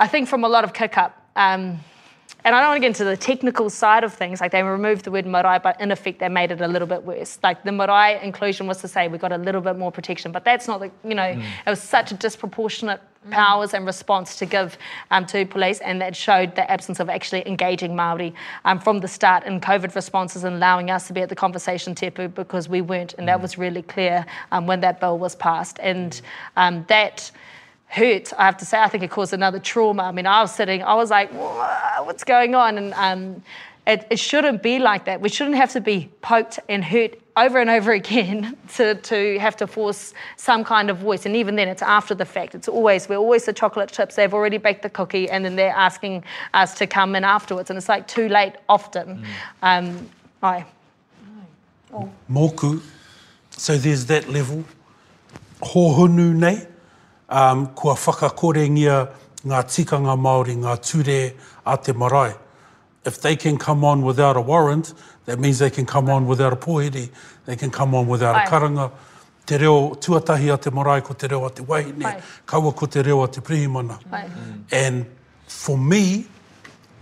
I 0.00 0.06
think 0.06 0.28
from 0.28 0.44
a 0.44 0.48
lot 0.48 0.64
of 0.64 0.72
kick 0.72 0.96
up. 0.98 1.22
Um, 1.36 1.80
and 2.44 2.54
I 2.54 2.60
don't 2.60 2.70
want 2.70 2.76
to 2.76 2.80
get 2.80 2.88
into 2.88 3.04
the 3.04 3.16
technical 3.16 3.68
side 3.68 4.04
of 4.04 4.14
things, 4.14 4.40
like 4.40 4.52
they 4.52 4.62
removed 4.62 5.04
the 5.04 5.10
word 5.10 5.26
marae, 5.26 5.58
but 5.62 5.80
in 5.80 5.90
effect 5.90 6.20
they 6.20 6.28
made 6.28 6.50
it 6.50 6.60
a 6.60 6.68
little 6.68 6.86
bit 6.86 7.02
worse. 7.02 7.38
Like 7.42 7.64
the 7.64 7.72
marae 7.72 8.20
inclusion 8.22 8.66
was 8.66 8.80
to 8.82 8.88
say 8.88 9.08
we 9.08 9.18
got 9.18 9.32
a 9.32 9.38
little 9.38 9.60
bit 9.60 9.76
more 9.76 9.90
protection, 9.90 10.30
but 10.30 10.44
that's 10.44 10.68
not 10.68 10.80
the, 10.80 10.90
you 11.04 11.14
know, 11.14 11.34
mm. 11.34 11.42
it 11.66 11.70
was 11.70 11.82
such 11.82 12.12
a 12.12 12.14
disproportionate 12.14 13.00
mm. 13.26 13.32
powers 13.32 13.74
and 13.74 13.84
response 13.84 14.36
to 14.36 14.46
give 14.46 14.78
um, 15.10 15.26
to 15.26 15.44
police, 15.46 15.80
and 15.80 16.00
that 16.00 16.14
showed 16.14 16.54
the 16.54 16.70
absence 16.70 17.00
of 17.00 17.10
actually 17.10 17.46
engaging 17.46 17.96
Maori 17.96 18.32
um, 18.64 18.78
from 18.78 19.00
the 19.00 19.08
start 19.08 19.44
in 19.44 19.60
COVID 19.60 19.94
responses 19.94 20.44
and 20.44 20.56
allowing 20.56 20.90
us 20.90 21.06
to 21.08 21.12
be 21.12 21.22
at 21.22 21.28
the 21.28 21.36
conversation 21.36 21.94
tepu 21.94 22.32
because 22.34 22.68
we 22.68 22.80
weren't, 22.82 23.14
and 23.14 23.26
that 23.26 23.38
mm. 23.38 23.42
was 23.42 23.58
really 23.58 23.82
clear 23.82 24.24
um, 24.52 24.66
when 24.66 24.80
that 24.80 25.00
bill 25.00 25.18
was 25.18 25.34
passed, 25.34 25.78
and 25.80 26.20
um, 26.56 26.84
that 26.88 27.30
hurt. 27.88 28.32
I 28.38 28.44
have 28.44 28.56
to 28.58 28.64
say, 28.64 28.78
I 28.78 28.88
think 28.88 29.02
it 29.02 29.10
caused 29.10 29.32
another 29.32 29.58
trauma. 29.58 30.04
I 30.04 30.12
mean, 30.12 30.26
I 30.26 30.42
was 30.42 30.54
sitting, 30.54 30.82
I 30.82 30.94
was 30.94 31.10
like, 31.10 31.32
what's 31.32 32.24
going 32.24 32.54
on? 32.54 32.78
And 32.78 32.94
um, 32.94 33.42
it, 33.86 34.06
it, 34.10 34.18
shouldn't 34.18 34.62
be 34.62 34.78
like 34.78 35.06
that. 35.06 35.22
We 35.22 35.30
shouldn't 35.30 35.56
have 35.56 35.72
to 35.72 35.80
be 35.80 36.10
poked 36.20 36.60
and 36.68 36.84
hurt 36.84 37.18
over 37.36 37.58
and 37.58 37.70
over 37.70 37.92
again 38.02 38.56
to, 38.76 38.94
to 38.94 39.38
have 39.38 39.56
to 39.56 39.66
force 39.66 40.12
some 40.36 40.62
kind 40.64 40.90
of 40.90 40.98
voice. 40.98 41.24
And 41.24 41.34
even 41.34 41.56
then, 41.56 41.68
it's 41.68 41.82
after 41.82 42.14
the 42.14 42.26
fact. 42.26 42.54
It's 42.54 42.68
always, 42.68 43.08
we're 43.08 43.16
always 43.16 43.46
the 43.46 43.54
chocolate 43.54 43.90
chips. 43.90 44.16
They've 44.16 44.34
already 44.34 44.58
baked 44.58 44.82
the 44.82 44.90
cookie, 44.90 45.30
and 45.30 45.44
then 45.44 45.56
they're 45.56 45.74
asking 45.74 46.24
us 46.52 46.74
to 46.74 46.86
come 46.86 47.16
in 47.16 47.24
afterwards. 47.24 47.70
And 47.70 47.78
it's 47.78 47.88
like 47.88 48.06
too 48.06 48.28
late 48.28 48.54
often. 48.68 49.24
Mm. 49.62 49.88
Um, 49.88 50.10
aye. 50.42 50.66
Oh. 51.92 52.10
Moku. 52.30 52.82
So 53.50 53.78
there's 53.78 54.04
that 54.06 54.28
level. 54.28 54.64
Hohunu 55.62 56.34
nei 56.34 56.66
um, 57.28 57.66
kua 57.74 57.94
whakakorengia 57.94 59.08
ngā 59.46 59.62
tikanga 59.68 60.16
Māori, 60.18 60.56
ngā 60.58 60.76
ture 60.82 61.32
a 61.66 61.76
te 61.76 61.92
marae. 61.92 62.34
If 63.04 63.20
they 63.22 63.36
can 63.36 63.56
come 63.56 63.84
on 63.84 64.02
without 64.02 64.36
a 64.36 64.40
warrant, 64.40 64.92
that 65.26 65.38
means 65.38 65.58
they 65.58 65.70
can 65.70 65.86
come 65.86 66.10
on 66.10 66.26
without 66.26 66.52
a 66.52 66.56
pohere, 66.56 67.08
they 67.46 67.56
can 67.56 67.70
come 67.70 67.94
on 67.94 68.06
without 68.06 68.34
Ai. 68.34 68.44
a 68.44 68.46
karanga. 68.46 68.90
Te 69.46 69.56
reo 69.56 69.94
tuatahi 69.94 70.52
a 70.52 70.58
te 70.58 70.70
marae 70.70 71.00
ko 71.00 71.14
te 71.14 71.26
reo 71.28 71.46
a 71.46 71.50
te 71.50 71.62
wahine, 71.62 72.04
Ai. 72.04 72.20
kaua 72.46 72.74
ko 72.76 72.86
te 72.86 73.02
reo 73.02 73.22
a 73.22 73.28
te 73.28 73.40
prihimana. 73.40 73.98
Mm. 74.02 74.64
And 74.72 75.06
for 75.46 75.78
me, 75.78 76.26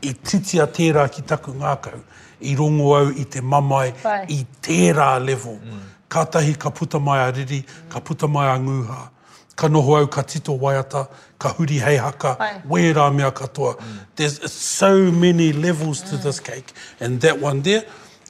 i 0.03 0.13
titia 0.13 0.67
tērā 0.67 1.11
ki 1.11 1.23
taku 1.23 1.53
ngākau, 1.53 1.99
i 2.43 2.55
rongo 2.55 2.95
au 2.95 3.11
i 3.11 3.25
te 3.25 3.41
mamai, 3.41 3.95
Ai. 4.05 4.27
i 4.29 4.47
tērā 4.63 5.25
level. 5.25 5.59
Mm. 5.59 5.81
Kātahi 6.09 6.57
ka 6.59 6.71
puta 6.71 7.01
mai 7.01 7.19
a 7.25 7.33
riri, 7.33 7.65
ka 7.89 7.99
puta 8.01 8.29
mai 8.29 8.47
a 8.53 8.59
ngūha 8.59 9.16
ka 9.57 9.69
noho 9.69 9.97
au 9.97 10.07
ka 10.07 10.23
tito 10.23 10.57
waiata, 10.59 11.09
ka 11.39 11.53
huri 11.55 11.81
hei 11.81 11.97
haka, 11.97 12.37
Ai. 12.39 12.63
wērā 12.69 13.13
mea 13.15 13.31
katoa. 13.31 13.75
There's 14.15 14.53
so 14.53 15.11
many 15.11 15.53
levels 15.53 16.03
to 16.03 16.17
this 16.17 16.41
cake. 16.41 16.73
And 17.01 17.21
that 17.23 17.41
one 17.41 17.63
there, 17.63 17.85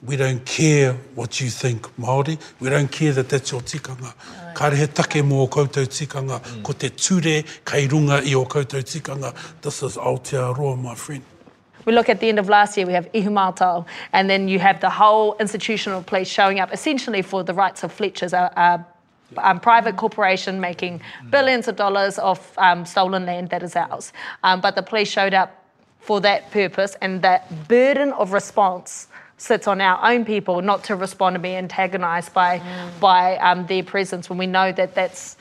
we 0.04 0.16
don't 0.16 0.44
care 0.44 0.92
what 1.14 1.40
you 1.40 1.50
think 1.50 1.88
Māori. 1.98 2.38
We 2.60 2.70
don't 2.70 2.90
care 2.90 3.12
that 3.12 3.28
that's 3.28 3.50
your 3.50 3.60
tikanga. 3.60 4.14
Ka 4.54 4.70
rehe 4.70 4.86
take 4.94 5.22
mō 5.22 5.32
o 5.32 5.48
koutou 5.48 5.86
tikanga, 5.86 6.40
ko 6.62 6.72
te 6.72 6.90
ture 6.90 7.42
kei 7.64 7.88
runga 7.88 8.22
i 8.24 8.34
o 8.34 8.44
koutou 8.44 8.82
tikanga. 8.82 9.34
This 9.62 9.82
is 9.82 9.96
Aotearoa, 9.96 10.80
my 10.80 10.94
friend. 10.94 11.22
We 11.86 11.92
look 11.92 12.08
at 12.08 12.18
the 12.18 12.28
end 12.28 12.40
of 12.40 12.48
last 12.48 12.76
year, 12.76 12.84
we 12.84 12.92
have 12.94 13.10
Ihumātao, 13.12 13.86
and 14.12 14.28
then 14.28 14.48
you 14.48 14.58
have 14.58 14.80
the 14.80 14.90
whole 14.90 15.36
institutional 15.38 16.02
police 16.02 16.26
showing 16.28 16.58
up 16.58 16.72
essentially 16.72 17.22
for 17.22 17.44
the 17.44 17.54
rights 17.54 17.84
of 17.84 17.92
Fletcher's, 17.92 18.32
a, 18.32 18.50
a 18.56 18.84
um, 19.38 19.60
private 19.60 19.96
corporation 19.96 20.60
making 20.60 21.00
billions 21.30 21.68
of 21.68 21.76
dollars 21.76 22.18
off 22.18 22.56
um, 22.58 22.84
stolen 22.84 23.26
land 23.26 23.50
that 23.50 23.62
is 23.62 23.76
ours. 23.76 24.12
Um, 24.42 24.60
but 24.60 24.74
the 24.74 24.82
police 24.82 25.08
showed 25.08 25.34
up 25.34 25.64
for 26.00 26.20
that 26.20 26.50
purpose, 26.50 26.96
and 27.00 27.22
that 27.22 27.68
burden 27.68 28.12
of 28.12 28.32
response 28.32 29.08
sits 29.38 29.66
on 29.66 29.80
our 29.80 30.02
own 30.10 30.24
people 30.24 30.62
not 30.62 30.84
to 30.84 30.96
respond 30.96 31.36
and 31.36 31.42
be 31.42 31.56
antagonised 31.56 32.32
by, 32.32 32.62
by 33.00 33.36
um, 33.38 33.66
their 33.66 33.82
presence 33.82 34.30
when 34.30 34.38
we 34.38 34.46
know 34.46 34.72
that 34.72 34.94
that's 34.94 35.36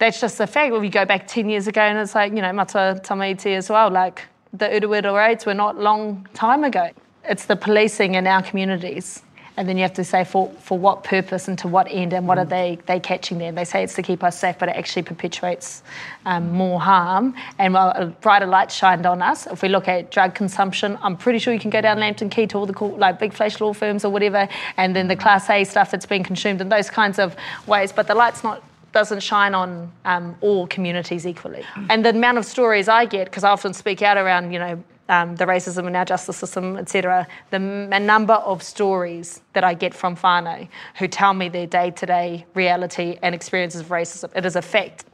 that's 0.00 0.18
just 0.18 0.40
a 0.40 0.46
fact. 0.46 0.72
When 0.72 0.80
we 0.80 0.88
go 0.88 1.04
back 1.04 1.28
10 1.28 1.48
years 1.50 1.68
ago, 1.68 1.82
and 1.82 1.98
it's 1.98 2.14
like, 2.14 2.32
you 2.32 2.40
know, 2.40 2.52
Mata 2.52 3.00
Tamaiti 3.04 3.54
as 3.54 3.68
well, 3.68 3.90
like 3.90 4.26
the 4.52 4.66
Urewera 4.66 5.14
raids 5.14 5.46
were 5.46 5.54
not 5.54 5.78
long 5.78 6.26
time 6.32 6.64
ago. 6.64 6.90
It's 7.24 7.44
the 7.44 7.54
policing 7.54 8.14
in 8.14 8.26
our 8.26 8.42
communities. 8.42 9.22
And 9.60 9.68
then 9.68 9.76
you 9.76 9.82
have 9.82 9.92
to 9.92 10.04
say 10.04 10.24
for, 10.24 10.50
for 10.58 10.78
what 10.78 11.04
purpose 11.04 11.46
and 11.46 11.58
to 11.58 11.68
what 11.68 11.86
end 11.90 12.14
and 12.14 12.26
what 12.26 12.38
are 12.38 12.46
they, 12.46 12.78
they 12.86 12.98
catching 12.98 13.36
there? 13.36 13.50
And 13.50 13.58
They 13.58 13.66
say 13.66 13.84
it's 13.84 13.92
to 13.96 14.02
keep 14.02 14.24
us 14.24 14.40
safe, 14.40 14.58
but 14.58 14.70
it 14.70 14.74
actually 14.74 15.02
perpetuates 15.02 15.82
um, 16.24 16.50
more 16.50 16.80
harm. 16.80 17.34
And 17.58 17.74
while 17.74 17.90
a 17.94 18.06
brighter 18.06 18.46
light 18.46 18.72
shined 18.72 19.04
on 19.04 19.20
us, 19.20 19.46
if 19.46 19.60
we 19.60 19.68
look 19.68 19.86
at 19.86 20.10
drug 20.10 20.34
consumption, 20.34 20.98
I'm 21.02 21.14
pretty 21.14 21.38
sure 21.38 21.52
you 21.52 21.60
can 21.60 21.68
go 21.68 21.82
down 21.82 22.00
Lambton 22.00 22.30
Quay 22.30 22.46
to 22.46 22.56
all 22.56 22.64
the 22.64 22.72
cool, 22.72 22.96
like 22.96 23.20
big 23.20 23.34
flash 23.34 23.60
law 23.60 23.74
firms 23.74 24.02
or 24.02 24.10
whatever, 24.10 24.48
and 24.78 24.96
then 24.96 25.08
the 25.08 25.16
Class 25.16 25.50
A 25.50 25.62
stuff 25.64 25.90
that's 25.90 26.06
being 26.06 26.24
consumed 26.24 26.62
in 26.62 26.70
those 26.70 26.88
kinds 26.88 27.18
of 27.18 27.36
ways. 27.66 27.92
But 27.92 28.06
the 28.06 28.14
light's 28.14 28.42
not 28.42 28.62
doesn't 28.92 29.20
shine 29.20 29.54
on 29.54 29.92
um, 30.04 30.36
all 30.40 30.66
communities 30.66 31.26
equally. 31.26 31.64
And 31.90 32.04
the 32.04 32.10
amount 32.10 32.38
of 32.38 32.44
stories 32.44 32.88
I 32.88 33.04
get, 33.04 33.26
because 33.26 33.44
I 33.44 33.50
often 33.50 33.72
speak 33.72 34.02
out 34.02 34.16
around, 34.16 34.52
you 34.52 34.58
know, 34.58 34.82
um, 35.10 35.36
the 35.36 35.44
racism 35.44 35.86
in 35.86 35.96
our 35.96 36.04
justice 36.04 36.36
system, 36.36 36.76
etc., 36.76 37.26
the 37.50 37.56
m- 37.56 37.92
a 37.92 38.00
number 38.00 38.34
of 38.34 38.62
stories 38.62 39.40
that 39.52 39.64
I 39.64 39.74
get 39.74 39.92
from 39.92 40.16
whānau 40.16 40.68
who 40.98 41.08
tell 41.08 41.34
me 41.34 41.48
their 41.48 41.66
day-to-day 41.66 42.46
reality 42.54 43.18
and 43.20 43.34
experiences 43.34 43.80
of 43.82 43.88
racism. 43.88 44.30
It 44.34 44.46
is 44.46 44.56
a 44.56 44.62
fact. 44.62 45.04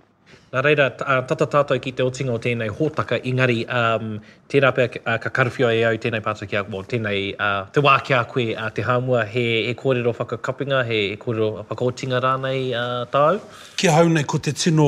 Nā 0.52 0.62
reira, 0.62 0.92
uh, 1.00 1.22
tata 1.26 1.46
tātou 1.50 1.80
ki 1.82 1.92
te 1.92 2.04
otinga 2.04 2.36
o 2.36 2.38
tēnei 2.38 2.70
hōtaka, 2.70 3.18
engari, 3.26 3.64
um, 3.72 4.20
tēnā 4.50 4.70
pēr 4.74 4.98
uh, 5.00 5.16
ka 5.22 5.30
karawhia 5.34 5.72
e 5.74 5.82
au 5.88 5.98
tēnei 6.00 6.22
pātaki 6.22 6.58
a, 6.58 6.62
well, 6.70 6.86
tēnei, 6.86 7.32
uh, 7.34 7.66
te 7.74 7.82
wāki 7.82 8.14
a 8.14 8.22
koe 8.30 8.52
uh, 8.54 8.68
te 8.74 8.84
hāmua, 8.86 9.24
he, 9.26 9.44
he 9.66 9.74
kōrero 9.78 10.14
whakakapinga, 10.14 10.84
he, 10.86 11.00
he 11.12 11.16
kōrero 11.20 11.64
whakaotinga 11.66 12.20
rānei 12.22 12.68
uh, 12.70 13.04
tāu. 13.10 13.40
Kia 13.76 13.92
hau 13.96 14.06
nei 14.08 14.24
ko 14.24 14.38
te 14.38 14.54
tino 14.56 14.86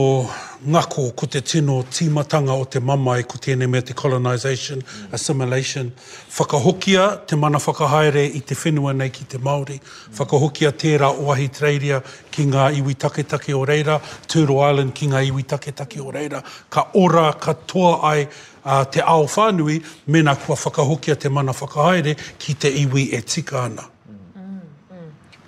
ngako, 0.66 1.08
ko 1.18 1.26
te 1.30 1.42
tino 1.42 1.80
tīmatanga 1.90 2.54
o 2.54 2.66
te 2.70 2.80
mamai, 2.80 3.22
ko 3.28 3.40
tēnei 3.42 3.70
mea 3.70 3.82
te 3.82 3.96
colonisation, 3.98 4.82
assimilation. 5.12 5.90
Whakahokia 6.38 7.08
te 7.26 7.36
mana 7.36 7.58
whakahaere 7.58 8.24
i 8.38 8.40
te 8.46 8.54
whenua 8.58 8.94
nei 8.94 9.10
ki 9.10 9.26
te 9.34 9.42
Māori. 9.42 9.78
Whakahokia 10.18 10.70
tērā 10.70 11.10
oahi 11.18 11.48
treiria 11.54 11.98
ki 12.30 12.46
ngā 12.52 12.68
iwi 12.78 12.94
taketake 12.94 13.54
o 13.58 13.64
reira, 13.66 13.98
Turo 14.30 14.60
Island 14.62 14.94
ki 14.94 15.10
ngā 15.10 15.24
iwi 15.32 15.46
taketake 15.50 15.98
o 16.02 16.12
reira. 16.14 16.42
Ka 16.70 16.88
ora, 16.94 17.32
ka 17.34 17.56
toa 17.66 17.98
ai 18.12 18.28
uh, 18.68 18.85
te 18.85 19.00
ao 19.00 19.24
whānui, 19.24 19.83
mena 20.07 20.37
kua 20.37 20.57
whakahokia 20.57 21.18
te 21.18 21.28
mana 21.28 21.52
whakahaere 21.52 22.16
ki 22.38 22.54
te 22.54 22.70
iwi 22.85 23.12
e 23.14 23.20
tika 23.20 23.64
ana. 23.64 23.88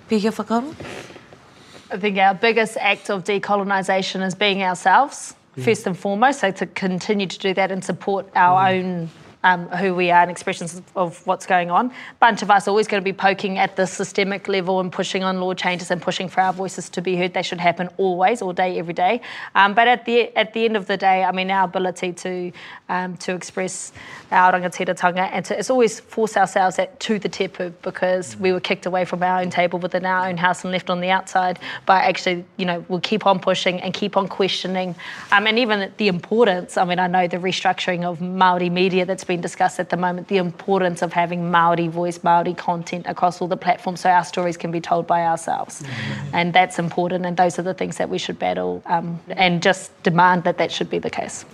Pihia 0.09 0.31
whakaaro? 0.31 0.75
I 1.91 1.97
think 1.97 2.17
our 2.17 2.33
biggest 2.33 2.77
act 2.77 3.09
of 3.09 3.23
decolonisation 3.23 4.25
is 4.25 4.33
being 4.33 4.63
ourselves, 4.63 5.35
first 5.57 5.85
and 5.85 5.97
foremost. 5.97 6.39
So 6.39 6.51
to 6.51 6.65
continue 6.65 7.27
to 7.27 7.39
do 7.39 7.53
that 7.53 7.71
and 7.71 7.83
support 7.83 8.27
our 8.35 8.69
own 8.69 9.09
um, 9.43 9.67
who 9.69 9.95
we 9.95 10.11
are 10.11 10.21
and 10.21 10.31
expressions 10.31 10.81
of- 10.95 11.25
what's 11.25 11.45
going 11.45 11.71
on. 11.71 11.87
A 11.87 11.91
Bunch 12.19 12.41
of 12.41 12.51
us 12.51 12.67
always 12.67 12.87
going 12.87 13.01
to 13.01 13.05
be 13.05 13.13
poking 13.13 13.57
at 13.57 13.75
the 13.75 13.87
systemic 13.87 14.47
level 14.47 14.79
and 14.79 14.91
pushing 14.91 15.23
on 15.23 15.39
law 15.39 15.53
changes 15.53 15.91
and 15.91 16.01
pushing 16.01 16.29
for 16.29 16.41
our 16.41 16.53
voices 16.53 16.89
to 16.89 17.01
be 17.01 17.15
heard. 17.15 17.33
They 17.33 17.41
should 17.41 17.59
happen 17.59 17.89
always, 17.97 18.41
all 18.41 18.53
day, 18.53 18.77
every 18.77 18.93
day. 18.93 19.21
Um, 19.55 19.73
but 19.73 19.87
at 19.87 20.05
the 20.05 20.35
at 20.37 20.53
the 20.53 20.65
end 20.65 20.77
of 20.77 20.87
the 20.87 20.97
day, 20.97 21.23
I 21.23 21.31
mean, 21.31 21.49
our 21.49 21.65
ability 21.65 22.13
to 22.13 22.51
um, 22.89 23.17
to 23.17 23.33
express 23.33 23.91
our 24.31 24.53
rangatiratanga 24.53 25.29
and 25.31 25.45
to 25.45 25.57
it's 25.57 25.69
always 25.69 25.99
force 25.99 26.37
ourselves 26.37 26.77
at, 26.79 26.99
to 26.99 27.19
the 27.19 27.29
tepu 27.29 27.73
because 27.81 28.37
we 28.37 28.51
were 28.51 28.59
kicked 28.59 28.85
away 28.85 29.05
from 29.05 29.23
our 29.23 29.41
own 29.41 29.49
table 29.49 29.79
within 29.79 30.05
our 30.05 30.27
own 30.27 30.37
house 30.37 30.63
and 30.63 30.71
left 30.71 30.89
on 30.89 31.01
the 31.01 31.09
outside. 31.09 31.59
But 31.85 32.03
actually, 32.03 32.45
you 32.57 32.65
know, 32.65 32.85
we'll 32.87 32.99
keep 32.99 33.25
on 33.25 33.39
pushing 33.39 33.81
and 33.81 33.93
keep 33.93 34.17
on 34.17 34.27
questioning. 34.27 34.95
Um, 35.31 35.47
and 35.47 35.57
even 35.57 35.91
the 35.97 36.07
importance, 36.07 36.77
I 36.77 36.85
mean, 36.85 36.99
I 36.99 37.07
know 37.07 37.27
the 37.27 37.37
restructuring 37.37 38.03
of 38.03 38.21
Maori 38.21 38.69
media 38.69 39.05
that's 39.05 39.23
been 39.23 39.30
discussed 39.37 39.79
at 39.79 39.89
the 39.89 39.97
moment, 39.97 40.27
the 40.27 40.37
importance 40.37 41.01
of 41.01 41.13
having 41.13 41.51
Maori 41.51 41.87
voice, 41.87 42.23
Maori 42.23 42.53
content 42.53 43.05
across 43.07 43.41
all 43.41 43.47
the 43.47 43.57
platforms 43.57 44.01
so 44.01 44.09
our 44.09 44.23
stories 44.23 44.57
can 44.57 44.71
be 44.71 44.81
told 44.81 45.07
by 45.07 45.25
ourselves. 45.25 45.83
And 46.33 46.53
that's 46.53 46.79
important. 46.79 47.25
And 47.25 47.37
those 47.37 47.57
are 47.59 47.63
the 47.63 47.73
things 47.73 47.97
that 47.97 48.09
we 48.09 48.17
should 48.17 48.39
battle 48.39 48.81
um, 48.85 49.19
and 49.29 49.61
just 49.61 49.91
demand 50.03 50.43
that 50.43 50.57
that 50.57 50.71
should 50.71 50.89
be 50.89 50.99
the 50.99 51.09
case. 51.09 51.45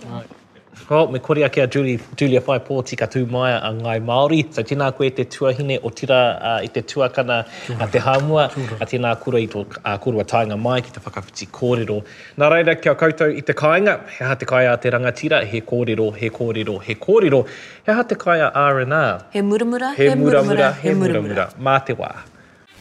Ko, 0.86 1.06
me 1.08 1.18
kore 1.18 1.42
ake 1.44 1.58
a 1.58 1.66
Julie, 1.66 1.98
Julia 2.16 2.40
Whai 2.40 2.58
pō 2.58 2.84
tika 2.86 3.06
tū 3.06 3.28
mai 3.30 3.52
a 3.52 3.72
ngai 3.72 4.00
Māori. 4.04 4.52
So 4.54 4.62
tēnā 4.62 4.94
koe 4.96 5.10
te 5.10 5.24
tuahine 5.24 5.78
o 5.82 5.90
tira 5.90 6.20
uh, 6.40 6.60
i 6.62 6.68
te 6.68 6.82
tuakana 6.82 7.38
a 7.80 7.86
te 7.88 7.98
hāmua, 7.98 8.46
a 8.80 8.86
tēnā 8.86 9.12
kura 9.20 9.40
i 9.40 9.48
tō 9.48 9.64
uh, 9.66 9.98
kurua 9.98 10.24
tainga 10.24 10.56
mai 10.60 10.80
ki 10.80 10.94
te 10.94 11.00
whakawhiti 11.00 11.50
kōrero. 11.58 11.98
Nā 12.38 12.50
reira 12.52 12.76
kia 12.80 12.94
koutou 12.94 13.36
i 13.36 13.42
te 13.42 13.52
kāinga, 13.52 13.98
he 14.16 14.24
ha 14.24 14.34
te 14.34 14.46
kai 14.46 14.64
a 14.70 14.76
te 14.76 14.90
rangatira, 14.90 15.44
he 15.44 15.60
kōrero, 15.60 16.14
he 16.16 16.30
kōrero, 16.30 16.80
he 16.82 16.94
kōrero. 16.94 17.44
He 17.84 17.92
ha 17.92 18.02
te 18.02 18.14
kai 18.14 18.38
a 18.38 18.48
R&R. 18.48 19.26
He 19.32 19.40
muramura, 19.40 19.94
He 19.94 20.08
muramura, 20.08 20.74
he 20.78 20.90
muramura. 20.90 21.52
Mā 21.56 21.84
te 21.84 21.94
wā. 21.94 22.12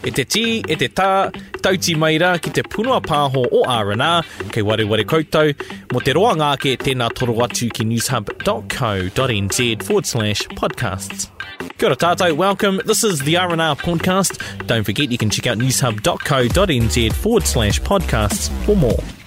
E 0.06 0.12
te 0.14 0.24
tī, 0.30 0.62
e 0.62 0.76
te 0.78 0.88
tā, 0.94 1.32
tauti 1.64 1.96
maira 1.98 2.36
ki 2.42 2.52
te 2.54 2.64
punua 2.64 3.00
pāho 3.02 3.44
o 3.50 3.64
R&R, 3.66 4.26
kei 4.54 4.64
koutou, 5.10 5.54
mo 5.92 6.00
te 6.00 6.14
roa 6.14 6.36
ngāke 6.38 6.78
tēnā 6.78 7.10
toro 7.18 7.34
atu 7.44 7.70
ki 7.74 7.84
newshub.co.nz 7.90 9.84
forward 9.84 10.06
slash 10.06 10.48
podcasts. 10.54 11.30
Kia 11.78 11.90
ora 11.90 11.96
tātou, 11.96 12.36
welcome. 12.36 12.82
This 12.86 13.04
is 13.04 13.20
the 13.22 13.38
R&R 13.38 13.76
podcast. 13.76 14.42
Don't 14.66 14.84
forget 14.84 15.12
you 15.12 15.18
can 15.18 15.30
check 15.30 15.48
out 15.48 15.58
newshub.co.nz 15.58 17.14
forward 17.14 17.44
slash 17.44 17.82
podcasts 17.82 18.50
for 18.66 18.76
more. 18.76 19.27